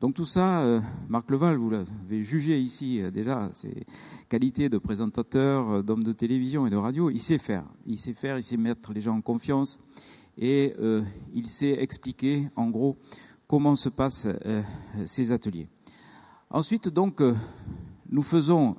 [0.00, 3.86] Donc tout ça, euh, Marc Leval, vous l'avez jugé ici euh, déjà, ses
[4.28, 7.64] qualités de présentateur, d'homme de télévision et de radio, il sait faire.
[7.86, 9.78] Il sait faire, il sait mettre les gens en confiance
[10.36, 12.96] et euh, il sait expliquer en gros
[13.46, 14.62] comment se passent euh,
[15.06, 15.68] ces ateliers.
[16.50, 17.34] Ensuite, donc, euh,
[18.10, 18.76] nous faisons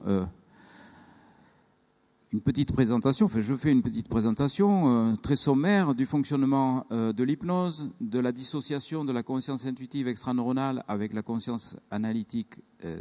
[2.36, 7.92] une petite présentation, enfin je fais une petite présentation très sommaire du fonctionnement de l'hypnose,
[8.02, 12.56] de la dissociation de la conscience intuitive extraneuronale avec la conscience analytique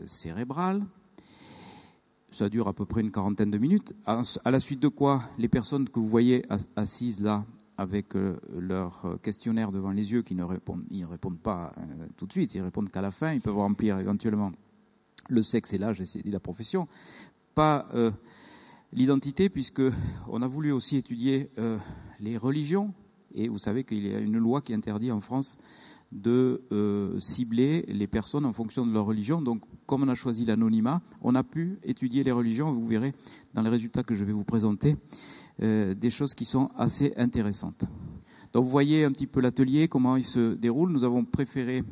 [0.06, 0.86] cérébrale.
[2.30, 5.48] Ça dure à peu près une quarantaine de minutes, à, la suite de quoi les
[5.48, 7.44] personnes que vous voyez assises là
[7.76, 12.06] avec euh, leur euh, questionnaire devant les yeux qui ne répondent, ils répondent pas euh,
[12.16, 14.52] tout de suite, ils répondent qu'à la fin, ils peuvent remplir éventuellement
[15.28, 16.86] le sexe et l'âge et la profession,
[17.56, 17.88] pas
[18.94, 19.82] l'identité puisque
[20.28, 21.50] on a voulu aussi étudier
[22.20, 22.94] les religions
[23.34, 25.58] et vous savez qu'il y a une loi qui interdit en France
[26.12, 29.42] de euh, cibler les personnes en fonction de leur religion.
[29.42, 32.72] Donc, comme on a choisi l'anonymat, on a pu étudier les religions.
[32.72, 33.12] Vous verrez
[33.52, 34.96] dans les résultats que je vais vous présenter
[35.62, 37.84] euh, des choses qui sont assez intéressantes.
[38.52, 40.92] Donc, vous voyez un petit peu l'atelier, comment il se déroule.
[40.92, 41.82] Nous avons préféré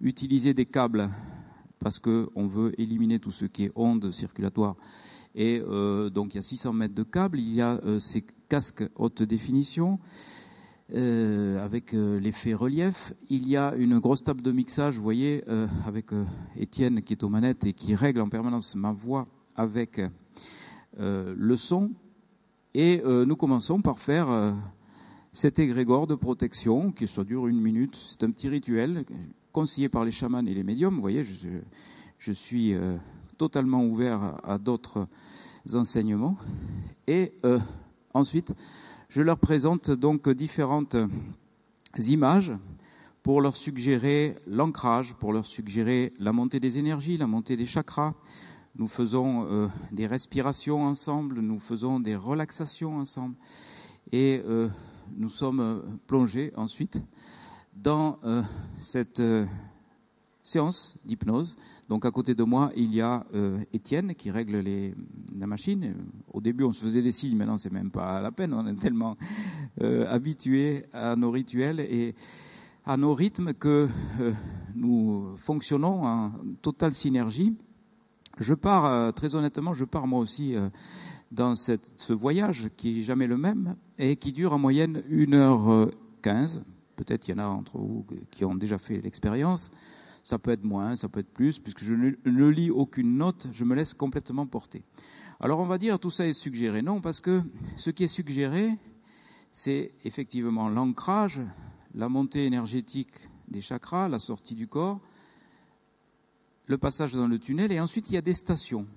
[0.00, 1.10] utiliser des câbles
[1.78, 4.76] parce qu'on veut éliminer tout ce qui est ondes circulatoires.
[5.36, 7.38] Et euh, donc, il y a 600 mètres de câbles.
[7.38, 10.00] Il y a ces casques haute définition.
[10.94, 13.12] Euh, avec euh, l'effet relief.
[13.28, 16.10] Il y a une grosse table de mixage, vous voyez, euh, avec
[16.56, 19.26] Étienne qui est aux manettes et qui règle en permanence ma voix
[19.56, 20.00] avec
[20.98, 21.90] le son.
[22.74, 24.28] Et nous commençons par faire
[25.32, 27.96] cet égrégore de protection qui ça dure une minute.
[27.96, 29.04] C'est un petit rituel
[29.52, 30.94] conseillé par les chamans et les médiums.
[30.94, 31.22] Vous voyez,
[32.18, 32.74] je suis
[33.36, 35.06] totalement ouvert à d'autres
[35.74, 36.36] enseignements.
[37.06, 37.32] Et
[38.14, 38.54] ensuite,
[39.08, 40.96] je leur présente donc différentes
[41.98, 42.52] images
[43.26, 48.14] pour leur suggérer l'ancrage, pour leur suggérer la montée des énergies, la montée des chakras.
[48.76, 53.34] Nous faisons euh, des respirations ensemble, nous faisons des relaxations ensemble
[54.12, 54.68] et euh,
[55.16, 57.02] nous sommes euh, plongés ensuite
[57.74, 58.18] dans
[58.80, 59.20] cette
[60.46, 61.56] séance d'hypnose.
[61.88, 64.62] Donc à côté de moi, il y a euh, Étienne qui règle
[65.36, 65.94] la machine.
[66.32, 68.54] Au début, on se faisait des signes, maintenant c'est même pas la peine.
[68.54, 69.16] On est tellement
[69.82, 72.14] euh, habitué à nos rituels et
[72.84, 73.88] à nos rythmes que
[74.20, 74.32] euh,
[74.76, 76.32] nous fonctionnons en
[76.62, 77.56] totale synergie.
[78.38, 80.54] Je pars, très honnêtement, je pars moi aussi
[81.32, 86.60] dans ce voyage qui est jamais le même et qui dure en moyenne 1h15.
[86.96, 89.70] Peut-être il y en a entre vous qui ont déjà fait l'expérience.
[90.26, 93.62] Ça peut être moins, ça peut être plus, puisque je ne, lis aucune note, je
[93.62, 94.82] me laisse complètement porter.
[95.38, 96.82] Alors on va dire tout ça est suggéré.
[96.82, 97.42] Non, parce que
[97.76, 98.76] ce qui est suggéré,
[99.52, 101.42] c'est effectivement l'ancrage,
[101.94, 103.12] la montée énergétique
[103.46, 105.00] des chakras, la sortie du corps,
[106.66, 108.88] le passage dans le tunnel, et ensuite il y a des stations.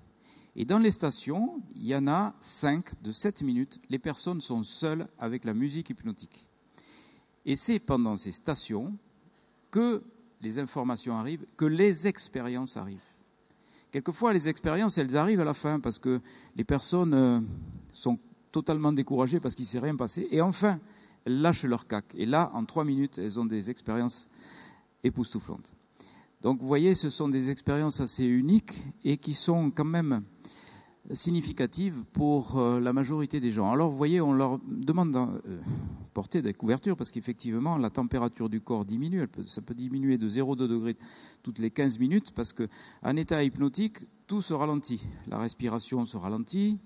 [0.55, 3.79] Et dans les stations, il y en a cinq de sept minutes.
[3.91, 6.47] Les personnes sont seules avec la musique hypnotique.
[7.45, 8.97] Et c'est pendant ces stations
[9.69, 10.03] que
[10.41, 12.97] les informations arrivent, que les expériences arrivent.
[13.91, 16.21] Quelquefois, les expériences, elles arrivent à la fin parce que
[16.55, 17.39] les personnes euh,
[17.91, 18.19] sont
[18.51, 20.27] totalement découragées parce qu'il ne s'est rien passé.
[20.31, 20.79] Et enfin,
[21.25, 22.05] elles lâchent leur cac.
[22.15, 24.27] Et là, en trois minutes, elles ont des expériences
[25.03, 25.73] époustouflantes.
[26.41, 30.23] Donc, vous voyez, ce sont des expériences assez uniques et qui sont quand même
[31.13, 33.71] significative pour euh, la majorité des gens.
[33.71, 35.59] Alors vous voyez, on leur demande de euh,
[36.13, 40.67] porter des couvertures parce qu'effectivement la température du corps diminue, ça peut diminuer de 0,2
[40.67, 40.97] degrés
[41.41, 45.01] toutes les 15 minutes parce qu'en état hypnotique, tout se ralentit.
[45.27, 46.77] La respiration se ralentit,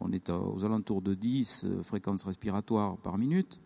[0.00, 3.60] on est aux alentours de 10 euh, fréquences respiratoires par minute.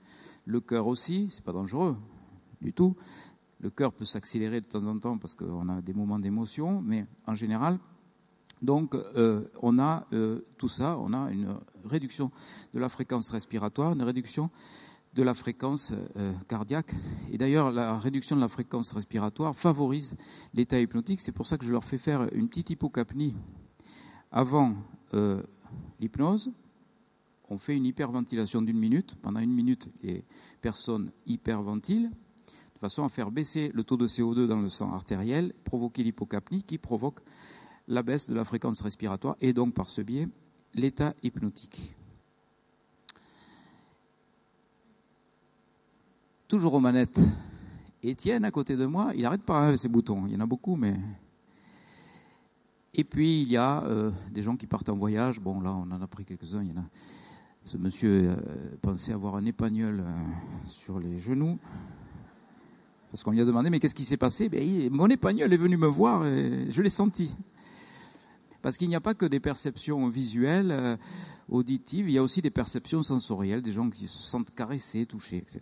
[0.47, 1.97] Le cœur aussi, c'est pas dangereux
[2.63, 2.97] du tout.
[3.61, 7.07] Le cœur peut s'accélérer de temps en temps parce qu'on a des moments d'émotion, mais
[7.27, 7.79] en général,
[8.63, 12.31] donc, euh, on a euh, tout ça, on a une réduction
[12.73, 14.51] de la fréquence respiratoire, une réduction
[15.15, 16.95] de la fréquence euh, cardiaque.
[17.33, 20.17] Et d'ailleurs, la réduction de la fréquence respiratoire favorise
[20.55, 21.21] l'état hypnotique.
[21.21, 23.35] C'est pour ça que je leur fais faire une petite hypocapnie
[24.31, 24.75] avant
[26.01, 26.53] l'hypnose.
[27.51, 29.17] On fait une hyperventilation d'une minute.
[29.21, 30.25] Pendant une minute, les
[30.63, 32.09] personnes hyperventilent
[32.75, 36.63] de façon à faire baisser le taux de CO2 dans le sang artériel, provoquer l'hypocapnie
[36.63, 37.21] qui provoque
[37.89, 40.29] la baisse de la fréquence respiratoire et donc par ce biais
[40.75, 41.95] l'état hypnotique.
[46.49, 47.21] Toujours aux manettes,
[48.03, 50.47] Étienne à côté de moi, il n'arrête pas avec ses boutons, il y en a
[50.47, 50.97] beaucoup, mais.
[52.95, 55.91] Et puis il y a euh, des gens qui partent en voyage, bon là on
[55.91, 56.85] en a pris quelques-uns, il y en a.
[57.65, 58.37] Ce monsieur euh,
[58.83, 60.23] pensait avoir un épagnol euh,
[60.67, 61.59] sur les genoux.
[63.11, 64.49] Parce qu'on lui a demandé, mais qu'est-ce qui s'est passé?
[64.49, 67.37] Ben, Mon épagnol est venu me voir et je l'ai senti.
[68.63, 70.97] Parce qu'il n'y a pas que des perceptions visuelles, euh,
[71.49, 75.39] auditives, il y a aussi des perceptions sensorielles, des gens qui se sentent caressés, touchés,
[75.39, 75.61] etc.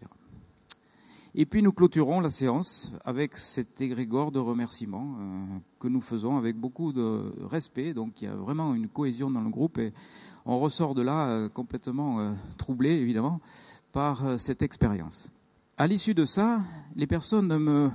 [1.35, 6.37] Et puis nous clôturons la séance avec cet égrégore de remerciements euh, que nous faisons
[6.37, 7.95] avec beaucoup de respect.
[7.95, 9.95] Donc il y a vraiment une cohésion dans le groupe et
[10.45, 13.41] on ressort de là euh, complètement troublé, évidemment,
[13.93, 15.31] par cette expérience.
[15.79, 16.63] À l'issue de ça,
[16.97, 17.91] les personnes me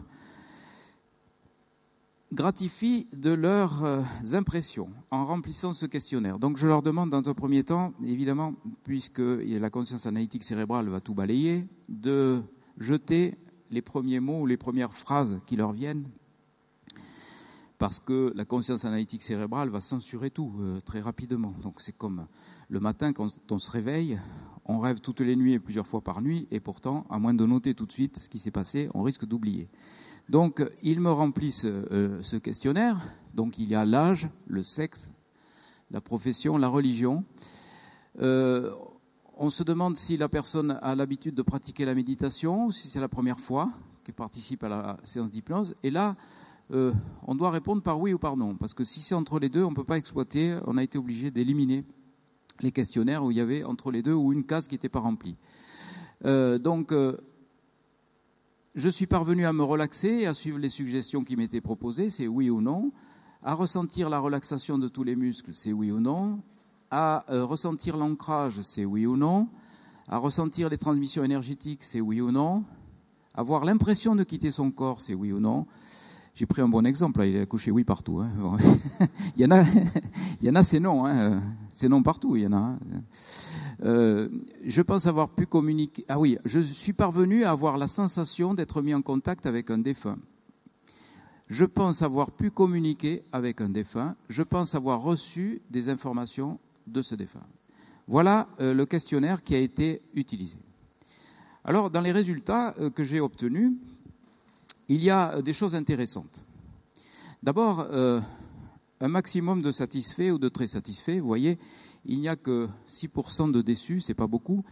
[2.34, 4.02] gratifient de leurs euh,
[4.34, 6.40] impressions en remplissant ce questionnaire.
[6.40, 11.00] Donc je leur demande dans un premier temps, évidemment, puisque la conscience analytique cérébrale va
[11.00, 12.42] tout balayer, de
[12.78, 13.38] jeter
[13.72, 16.10] les premiers mots ou les premières phrases qui leur viennent
[17.78, 20.54] parce que la conscience analytique cérébrale va censurer tout
[20.86, 21.54] très rapidement.
[21.62, 22.26] Donc c'est comme
[22.70, 24.18] le matin quand on se réveille,
[24.66, 27.46] on rêve toutes les nuits et plusieurs fois par nuit, et pourtant, à moins de
[27.46, 29.70] noter tout de suite ce qui s'est passé, on risque d'oublier.
[30.30, 31.68] Donc, ils me remplissent
[32.22, 32.98] ce questionnaire.
[33.36, 35.12] Donc, il y a l'âge, le sexe,
[35.92, 37.24] la profession, la religion.
[38.22, 38.72] Euh,
[39.38, 43.10] on se demande si la personne a l'habitude de pratiquer la méditation, si c'est la
[43.10, 43.72] première fois
[44.04, 45.76] qu'elle participe à la séance d'hypnose.
[45.84, 46.16] Et là,
[46.72, 46.94] euh,
[47.28, 49.64] on doit répondre par oui ou par non, parce que si c'est entre les deux,
[49.64, 50.58] on ne peut pas exploiter.
[50.66, 51.84] On a été obligé d'éliminer
[52.62, 55.00] les questionnaires où il y avait entre les deux ou une case qui n'était pas
[55.00, 55.36] remplie.
[56.26, 56.94] Euh, donc,
[58.76, 62.50] je suis parvenu à me relaxer, à suivre les suggestions qui m'étaient proposées, c'est oui
[62.50, 62.92] ou non
[63.46, 66.42] à ressentir la relaxation de tous les muscles, c'est oui ou non,
[66.90, 69.48] à euh, ressentir l'ancrage, c'est oui ou non,
[70.08, 72.64] à ressentir les transmissions énergétiques, c'est oui ou non,
[73.36, 75.68] avoir l'impression de quitter son corps, c'est oui ou non.
[76.34, 78.20] J'ai pris un bon exemple, il a couché oui partout.
[78.20, 78.58] Hein.
[79.38, 79.60] il, y en a,
[80.60, 81.44] a, c'est non, hein.
[81.72, 82.58] c'est non partout, il y en a.
[82.58, 82.80] Hein.
[83.84, 84.30] Euh,
[84.66, 86.06] je pense avoir pu communiquer.
[86.08, 89.78] Ah oui, je suis parvenu à avoir la sensation d'être mis en contact avec un
[89.78, 90.18] défunt.
[91.48, 94.16] Je pense avoir pu communiquer avec un défunt.
[94.30, 97.46] Je pense avoir reçu des informations de ce défunt.
[98.08, 100.58] Voilà euh, le questionnaire qui a été utilisé.
[101.64, 103.74] Alors, dans les résultats euh, que j'ai obtenus,
[104.88, 106.46] il y a des choses intéressantes.
[107.42, 107.88] D'abord,
[109.00, 111.20] un maximum de satisfaits ou de très satisfaits.
[111.20, 111.58] Vous voyez,
[112.06, 114.64] il n'y a que 6% de déçus, c'est pas beaucoup.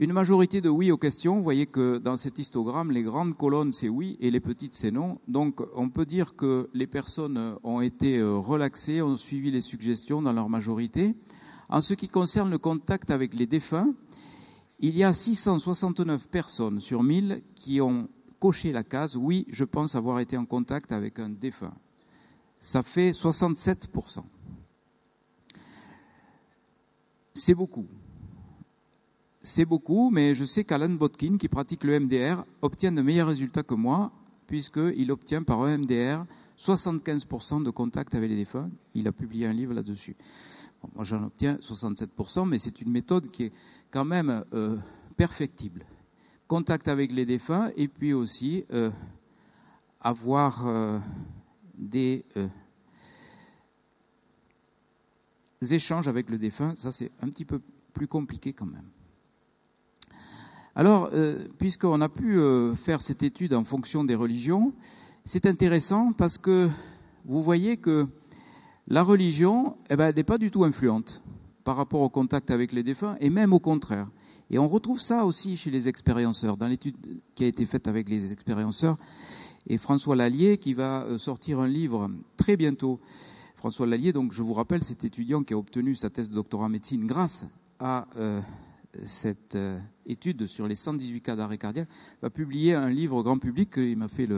[0.00, 1.36] Une majorité de oui aux questions.
[1.36, 4.92] Vous voyez que dans cet histogramme, les grandes colonnes, c'est oui et les petites, c'est
[4.92, 5.18] non.
[5.26, 10.22] Donc, on peut dire que les personnes ont été euh, relaxées, ont suivi les suggestions
[10.22, 11.16] dans leur majorité.
[11.68, 13.92] En ce qui concerne le contact avec les défunts,
[14.78, 18.08] il y a 669 personnes sur 1000 qui ont
[18.38, 21.74] coché la case oui, je pense avoir été en contact avec un défunt.
[22.60, 24.22] Ça fait 67%.
[27.34, 27.86] C'est beaucoup.
[29.40, 33.62] C'est beaucoup, mais je sais qu'Alan Botkin, qui pratique le MDR, obtient de meilleurs résultats
[33.62, 34.10] que moi,
[34.46, 36.24] puisqu'il obtient par EMDR
[36.58, 38.68] 75% de contact avec les défunts.
[38.94, 40.16] Il a publié un livre là-dessus.
[40.94, 43.52] moi, j'en obtiens 67%, mais c'est une méthode qui est
[43.90, 44.76] quand même euh,
[45.16, 45.84] perfectible.
[46.48, 48.90] Contact avec les défunts, et puis aussi euh,
[50.00, 50.98] avoir euh,
[51.76, 52.24] des
[55.62, 57.60] échanges avec le défunt, ça c'est un petit peu
[57.92, 58.88] plus compliqué quand même.
[60.74, 64.72] Alors, euh, puisqu'on a pu euh, faire cette étude en fonction des religions,
[65.24, 66.68] c'est intéressant parce que
[67.24, 68.06] vous voyez que
[68.86, 71.22] la religion, eh ben, n'est pas du tout influente
[71.64, 74.06] par rapport au contact avec les défunts, et même au contraire.
[74.50, 76.96] Et on retrouve ça aussi chez les expérienceurs, dans l'étude
[77.34, 78.96] qui a été faite avec les expérienceurs,
[79.66, 83.00] et François Lallier qui va euh, sortir un livre très bientôt.
[83.58, 86.66] François Lallier, donc je vous rappelle, cet étudiant qui a obtenu sa thèse de doctorat
[86.66, 87.44] en médecine grâce
[87.80, 88.06] à
[89.04, 91.88] cette euh, étude sur les 118 cas d'arrêt cardiaque,
[92.22, 94.28] va publier un livre grand public qu'il m'a fait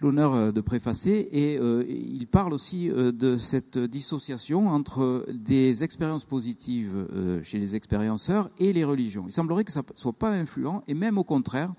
[0.00, 6.24] l'honneur euh, de préfacer et euh, il parle aussi de cette dissociation entre des expériences
[6.24, 7.06] positives
[7.42, 9.24] chez les expérienceurs et les religions.
[9.26, 11.72] Il semblerait que ça ne soit pas influent et même au contraire,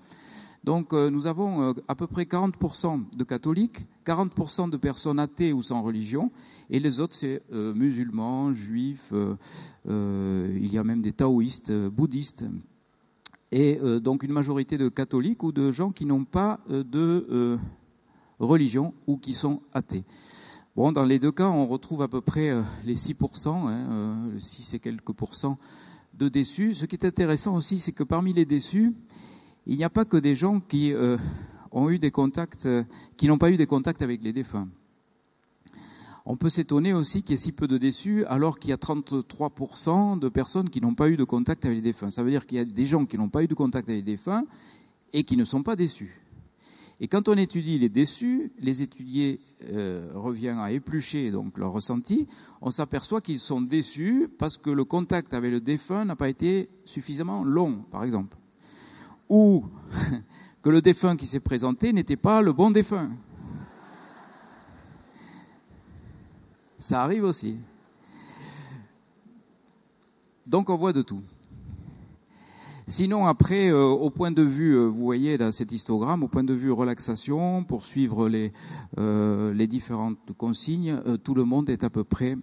[0.64, 5.52] donc euh, nous avons euh, à peu près 40% de catholiques, 40% de personnes athées
[5.52, 6.30] ou sans religion,
[6.70, 9.12] et les autres c'est euh, musulmans, juifs,
[9.86, 12.44] il y a même des taoïstes, bouddhistes,
[13.52, 17.58] et donc une majorité de catholiques ou de gens qui n'ont pas de
[18.40, 20.04] religion ou qui sont athées.
[20.74, 22.50] Bon, dans les deux cas, on retrouve à peu près
[22.84, 25.58] les 6%, hein, 6 et quelques pourcents
[26.14, 26.74] de déçus.
[26.74, 28.94] Ce qui est intéressant aussi, c'est que parmi les déçus,
[29.66, 31.16] il n'y a pas que des gens qui euh,
[31.72, 32.84] ont eu des contacts, euh,
[33.16, 34.68] qui n'ont pas eu des contacts avec les défunts.
[36.26, 38.76] On peut s'étonner aussi qu'il y ait si peu de déçus alors qu'il y a
[38.76, 42.10] 33% de personnes qui n'ont pas eu de contact avec les défunts.
[42.10, 44.04] Ça veut dire qu'il y a des gens qui n'ont pas eu de contact avec
[44.04, 44.44] les défunts
[45.12, 46.22] et qui ne sont pas déçus.
[47.00, 52.26] Et quand on étudie les déçus, les étudiés euh, reviennent à éplucher donc leur ressenti,
[52.62, 56.70] on s'aperçoit qu'ils sont déçus parce que le contact avec le défunt n'a pas été
[56.84, 58.38] suffisamment long, par exemple
[59.28, 59.64] ou
[60.62, 63.10] que le défunt qui s'est présenté n'était pas le bon défunt.
[66.78, 67.58] Ça arrive aussi.
[70.46, 71.22] Donc on voit de tout.
[72.86, 76.44] Sinon, après, euh, au point de vue, euh, vous voyez dans cet histogramme, au point
[76.44, 78.52] de vue relaxation, pour suivre les,
[78.98, 82.36] euh, les différentes consignes, tout le monde est à peu près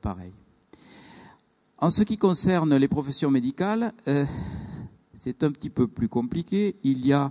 [0.00, 0.32] pareil.
[1.78, 3.92] En ce qui concerne les professions médicales,
[5.22, 6.76] c'est un petit peu plus compliqué.
[6.82, 7.30] Il y a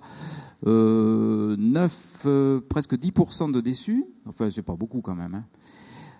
[0.65, 2.27] 9,
[2.69, 4.05] presque 10% de déçus.
[4.25, 5.35] Enfin, c'est pas beaucoup quand même.
[5.35, 5.45] Hein.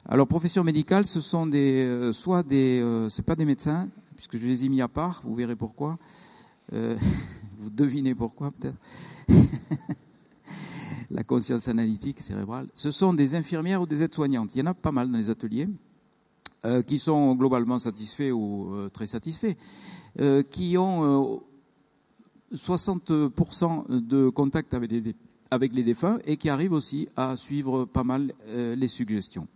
[0.06, 4.66] Alors, profession médicale, ce sont des, soit des, c'est pas des médecins, puisque je les
[4.66, 5.22] ai mis à part.
[5.24, 6.00] Vous verrez pourquoi.
[6.72, 8.78] vous devinez pourquoi peut-être.
[11.12, 12.68] la conscience analytique cérébrale.
[12.74, 14.56] Ce sont des infirmières ou des aides-soignantes.
[14.56, 15.68] Il y en a pas mal dans les ateliers.
[16.66, 19.56] Euh, qui sont globalement satisfaits ou euh, très satisfaits,
[20.20, 21.42] euh, qui ont
[22.54, 28.88] 60% de contact avec les, défunts et qui arrivent aussi à suivre pas mal les
[28.88, 29.48] suggestions.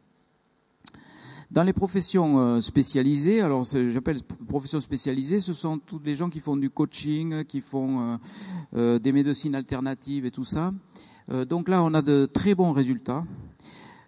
[1.51, 6.57] Dans les professions spécialisées, alors j'appelle professions spécialisées, ce sont tous les gens qui font
[6.57, 8.19] du coaching, qui font
[8.73, 10.73] des médecines alternatives et tout ça.
[11.47, 13.23] donc là, on a de très bons résultats,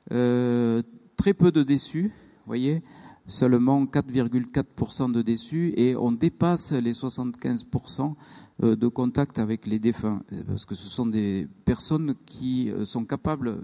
[0.10, 2.12] très peu de déçus
[2.46, 2.84] voyez,
[3.28, 8.14] seulement 4,4% de déçus et on dépasse les 75% euh,
[8.60, 13.04] de contact avec les défunts, euh, parce que ce sont des personnes qui euh, sont
[13.04, 13.64] capables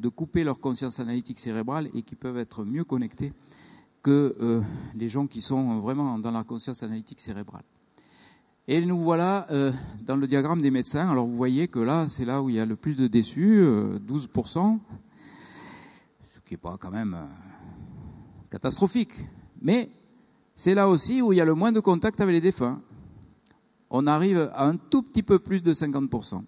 [0.00, 3.32] de couper leur conscience analytique cérébrale et qui peuvent être mieux connectées
[4.02, 4.60] que
[4.94, 7.62] les gens qui sont vraiment dans la conscience analytique cérébrale.
[8.68, 9.46] Et nous voilà
[10.04, 11.08] dans le diagramme des médecins.
[11.08, 13.64] Alors vous voyez que là, c'est là où il y a le plus de déçus,
[14.06, 14.78] 12%,
[16.22, 17.16] ce qui n'est pas quand même
[18.50, 19.14] catastrophique.
[19.62, 19.88] Mais
[20.54, 22.82] c'est là aussi où il y a le moins de contact avec les défunts.
[23.96, 26.42] On arrive à un tout petit peu plus de 50%.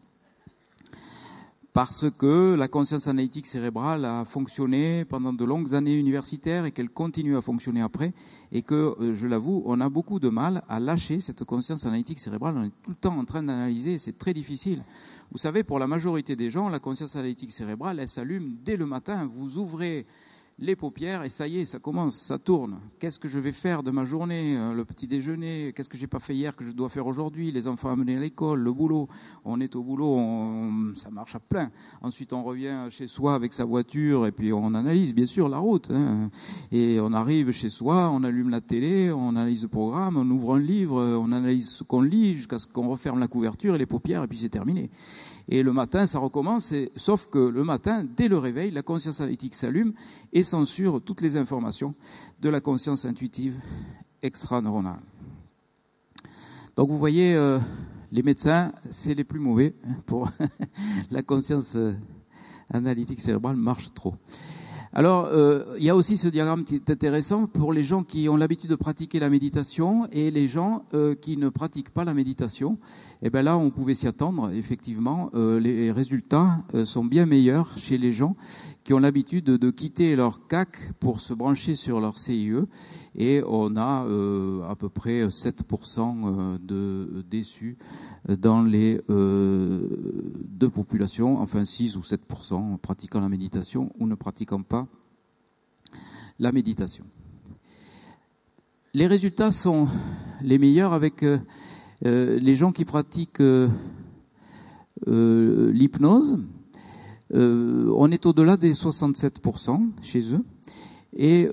[1.73, 6.89] Parce que la conscience analytique cérébrale a fonctionné pendant de longues années universitaires et qu'elle
[6.89, 8.13] continue à fonctionner après.
[8.51, 12.19] Et que, euh, je l'avoue, on a beaucoup de mal à lâcher cette conscience analytique
[12.19, 12.57] cérébrale.
[12.59, 14.83] On est tout le temps en train d'analyser c'est très difficile.
[15.31, 18.87] Vous savez, pour la majorité des gens, la conscience analytique cérébrale, elle s'allume dès le
[18.87, 19.31] matin.
[19.33, 20.05] Vous ouvrez
[20.59, 22.79] les paupières et ça y est, ça commence, ça tourne.
[22.99, 26.07] Qu'est-ce que je vais faire de ma journée euh, Le petit déjeuner, qu'est-ce que j'ai
[26.07, 27.53] pas fait hier que je dois faire aujourd'hui?
[27.53, 29.09] Les enfants amenés à l'école, le boulot.
[29.45, 30.19] On est au boulot,
[30.97, 31.71] ça marche à plein.
[32.01, 35.59] Ensuite, on revient chez soi avec sa voiture et puis on analyse bien sûr la
[35.59, 35.91] route.
[35.91, 36.31] Hein.
[36.73, 40.55] Et on arrive chez soi, on allume la télé, on analyse le programme, on ouvre
[40.55, 43.87] un livre, on analyse ce qu'on lit jusqu'à ce qu'on referme la couverture et les
[43.87, 44.91] paupières et puis c'est terminé.
[45.49, 49.55] Et le matin, ça recommence, sauf que le matin, dès le réveil, la conscience analytique
[49.55, 49.93] s'allume
[50.33, 51.95] et censure toutes les informations
[52.41, 53.61] de la conscience intuitive
[54.23, 55.01] extraneuronale.
[56.77, 57.59] Donc vous voyez, euh,
[58.11, 59.75] les médecins, c'est les plus mauvais
[60.05, 60.31] pour
[61.11, 61.93] la conscience euh,
[62.73, 64.15] analytique cérébrale marche trop.
[64.99, 68.31] Alors, euh, il y a aussi ce diagramme qui est intéressant pour les gens qui
[68.31, 72.15] ont l'habitude de pratiquer la méditation et les gens euh, qui ne pratiquent pas la
[72.15, 72.79] méditation.
[73.21, 74.51] Et eh bien là, on pouvait s'y attendre.
[74.55, 78.37] Effectivement, euh, les résultats sont bien meilleurs chez les gens
[78.87, 82.55] qui ont l'habitude de, quitter leur CAC pour se brancher sur leur CIE.
[83.17, 84.07] Et on a
[84.71, 87.77] à peu près 7% de déçus
[88.29, 89.89] dans les euh,
[90.45, 94.87] deux populations, enfin 6 ou 7% en pratiquant la méditation ou ne pratiquant pas
[96.39, 97.05] la méditation.
[98.95, 99.89] Les résultats sont
[100.43, 101.39] les meilleurs avec euh,
[102.05, 103.43] euh, les gens qui pratiquent
[105.07, 106.39] l'hypnose.
[107.33, 110.45] On est au-delà des 67% chez eux
[111.13, 111.49] et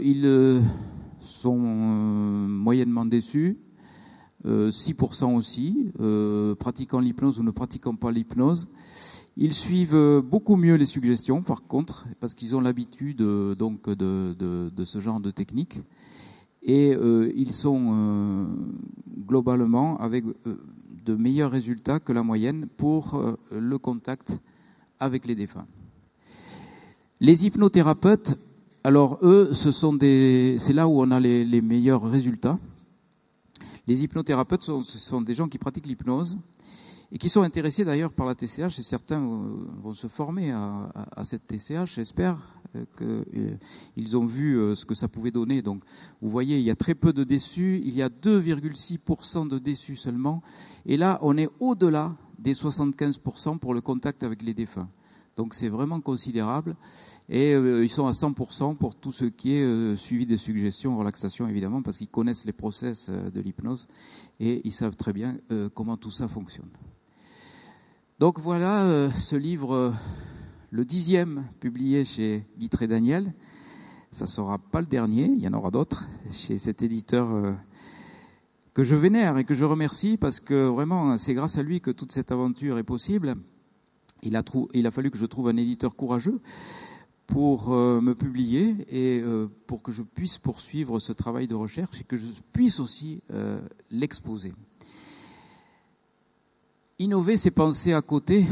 [0.00, 0.62] ils
[1.20, 3.58] sont moyennement déçus
[4.46, 8.68] 6% euh, aussi, euh, pratiquant l'hypnose ou ne pratiquant pas l'hypnose.
[9.36, 15.00] Ils suivent euh, beaucoup mieux les suggestions, par contre, parce qu'ils ont l'habitude de, ce
[15.00, 15.80] genre de technique.
[16.62, 18.46] Et ils sont
[19.26, 20.24] globalement avec
[21.04, 23.22] de meilleurs résultats que la moyenne pour
[23.52, 24.32] le contact
[25.00, 25.66] avec les défunts.
[27.20, 28.38] Les hypnothérapeutes,
[28.84, 32.58] alors eux, ce sont des, c'est là où on a les, meilleurs résultats
[33.88, 36.38] les hypnothérapeutes sont, ce sont des gens qui pratiquent l'hypnose
[37.10, 41.24] et qui sont intéressés d'ailleurs par la TCH et certains euh, vont se former à,
[41.24, 42.36] cette TCH, j'espère
[42.76, 42.84] euh,
[43.94, 45.62] qu'ils euh, ont vu ce que ça pouvait donner.
[45.62, 45.82] Donc
[46.20, 49.96] vous voyez, il y a très peu de déçus, il y a 2,6% de déçus
[49.96, 50.42] seulement,
[50.84, 54.88] et là on est au-delà des 75% pour le contact avec les défunts.
[55.38, 56.74] Donc c'est vraiment considérable.
[57.28, 60.98] Et euh, ils sont à 100% pour tout ce qui est euh, suivi des suggestions,
[60.98, 63.86] relaxation évidemment, parce qu'ils connaissent les process euh, de l'hypnose
[64.40, 65.36] et ils savent très bien
[65.74, 66.70] comment tout ça fonctionne.
[68.20, 69.92] Donc voilà ce livre,
[70.70, 73.32] le dixième publié chez Guitré Daniel.
[74.12, 77.56] Ça ne sera pas le dernier, il y en aura d'autres chez cet éditeur
[78.78, 81.90] que je vénère et que je remercie parce que vraiment c'est grâce à lui que
[81.90, 83.34] toute cette aventure est possible.
[84.22, 86.40] Il a, fallu que je trouve un éditeur courageux
[87.26, 92.02] pour euh, me publier et euh, pour que je puisse poursuivre ce travail de recherche
[92.02, 93.60] et que je puisse aussi euh,
[93.90, 94.52] l'exposer.
[97.00, 98.46] Innover, c'est penser à côté,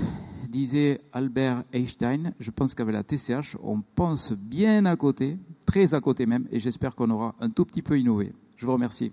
[0.49, 2.35] disait Albert Einstein.
[2.41, 6.59] Je pense qu'avec la TCH, on pense bien à côté, très à côté même, et
[6.59, 8.33] j'espère qu'on aura un tout petit peu innové.
[8.57, 9.13] Je vous remercie.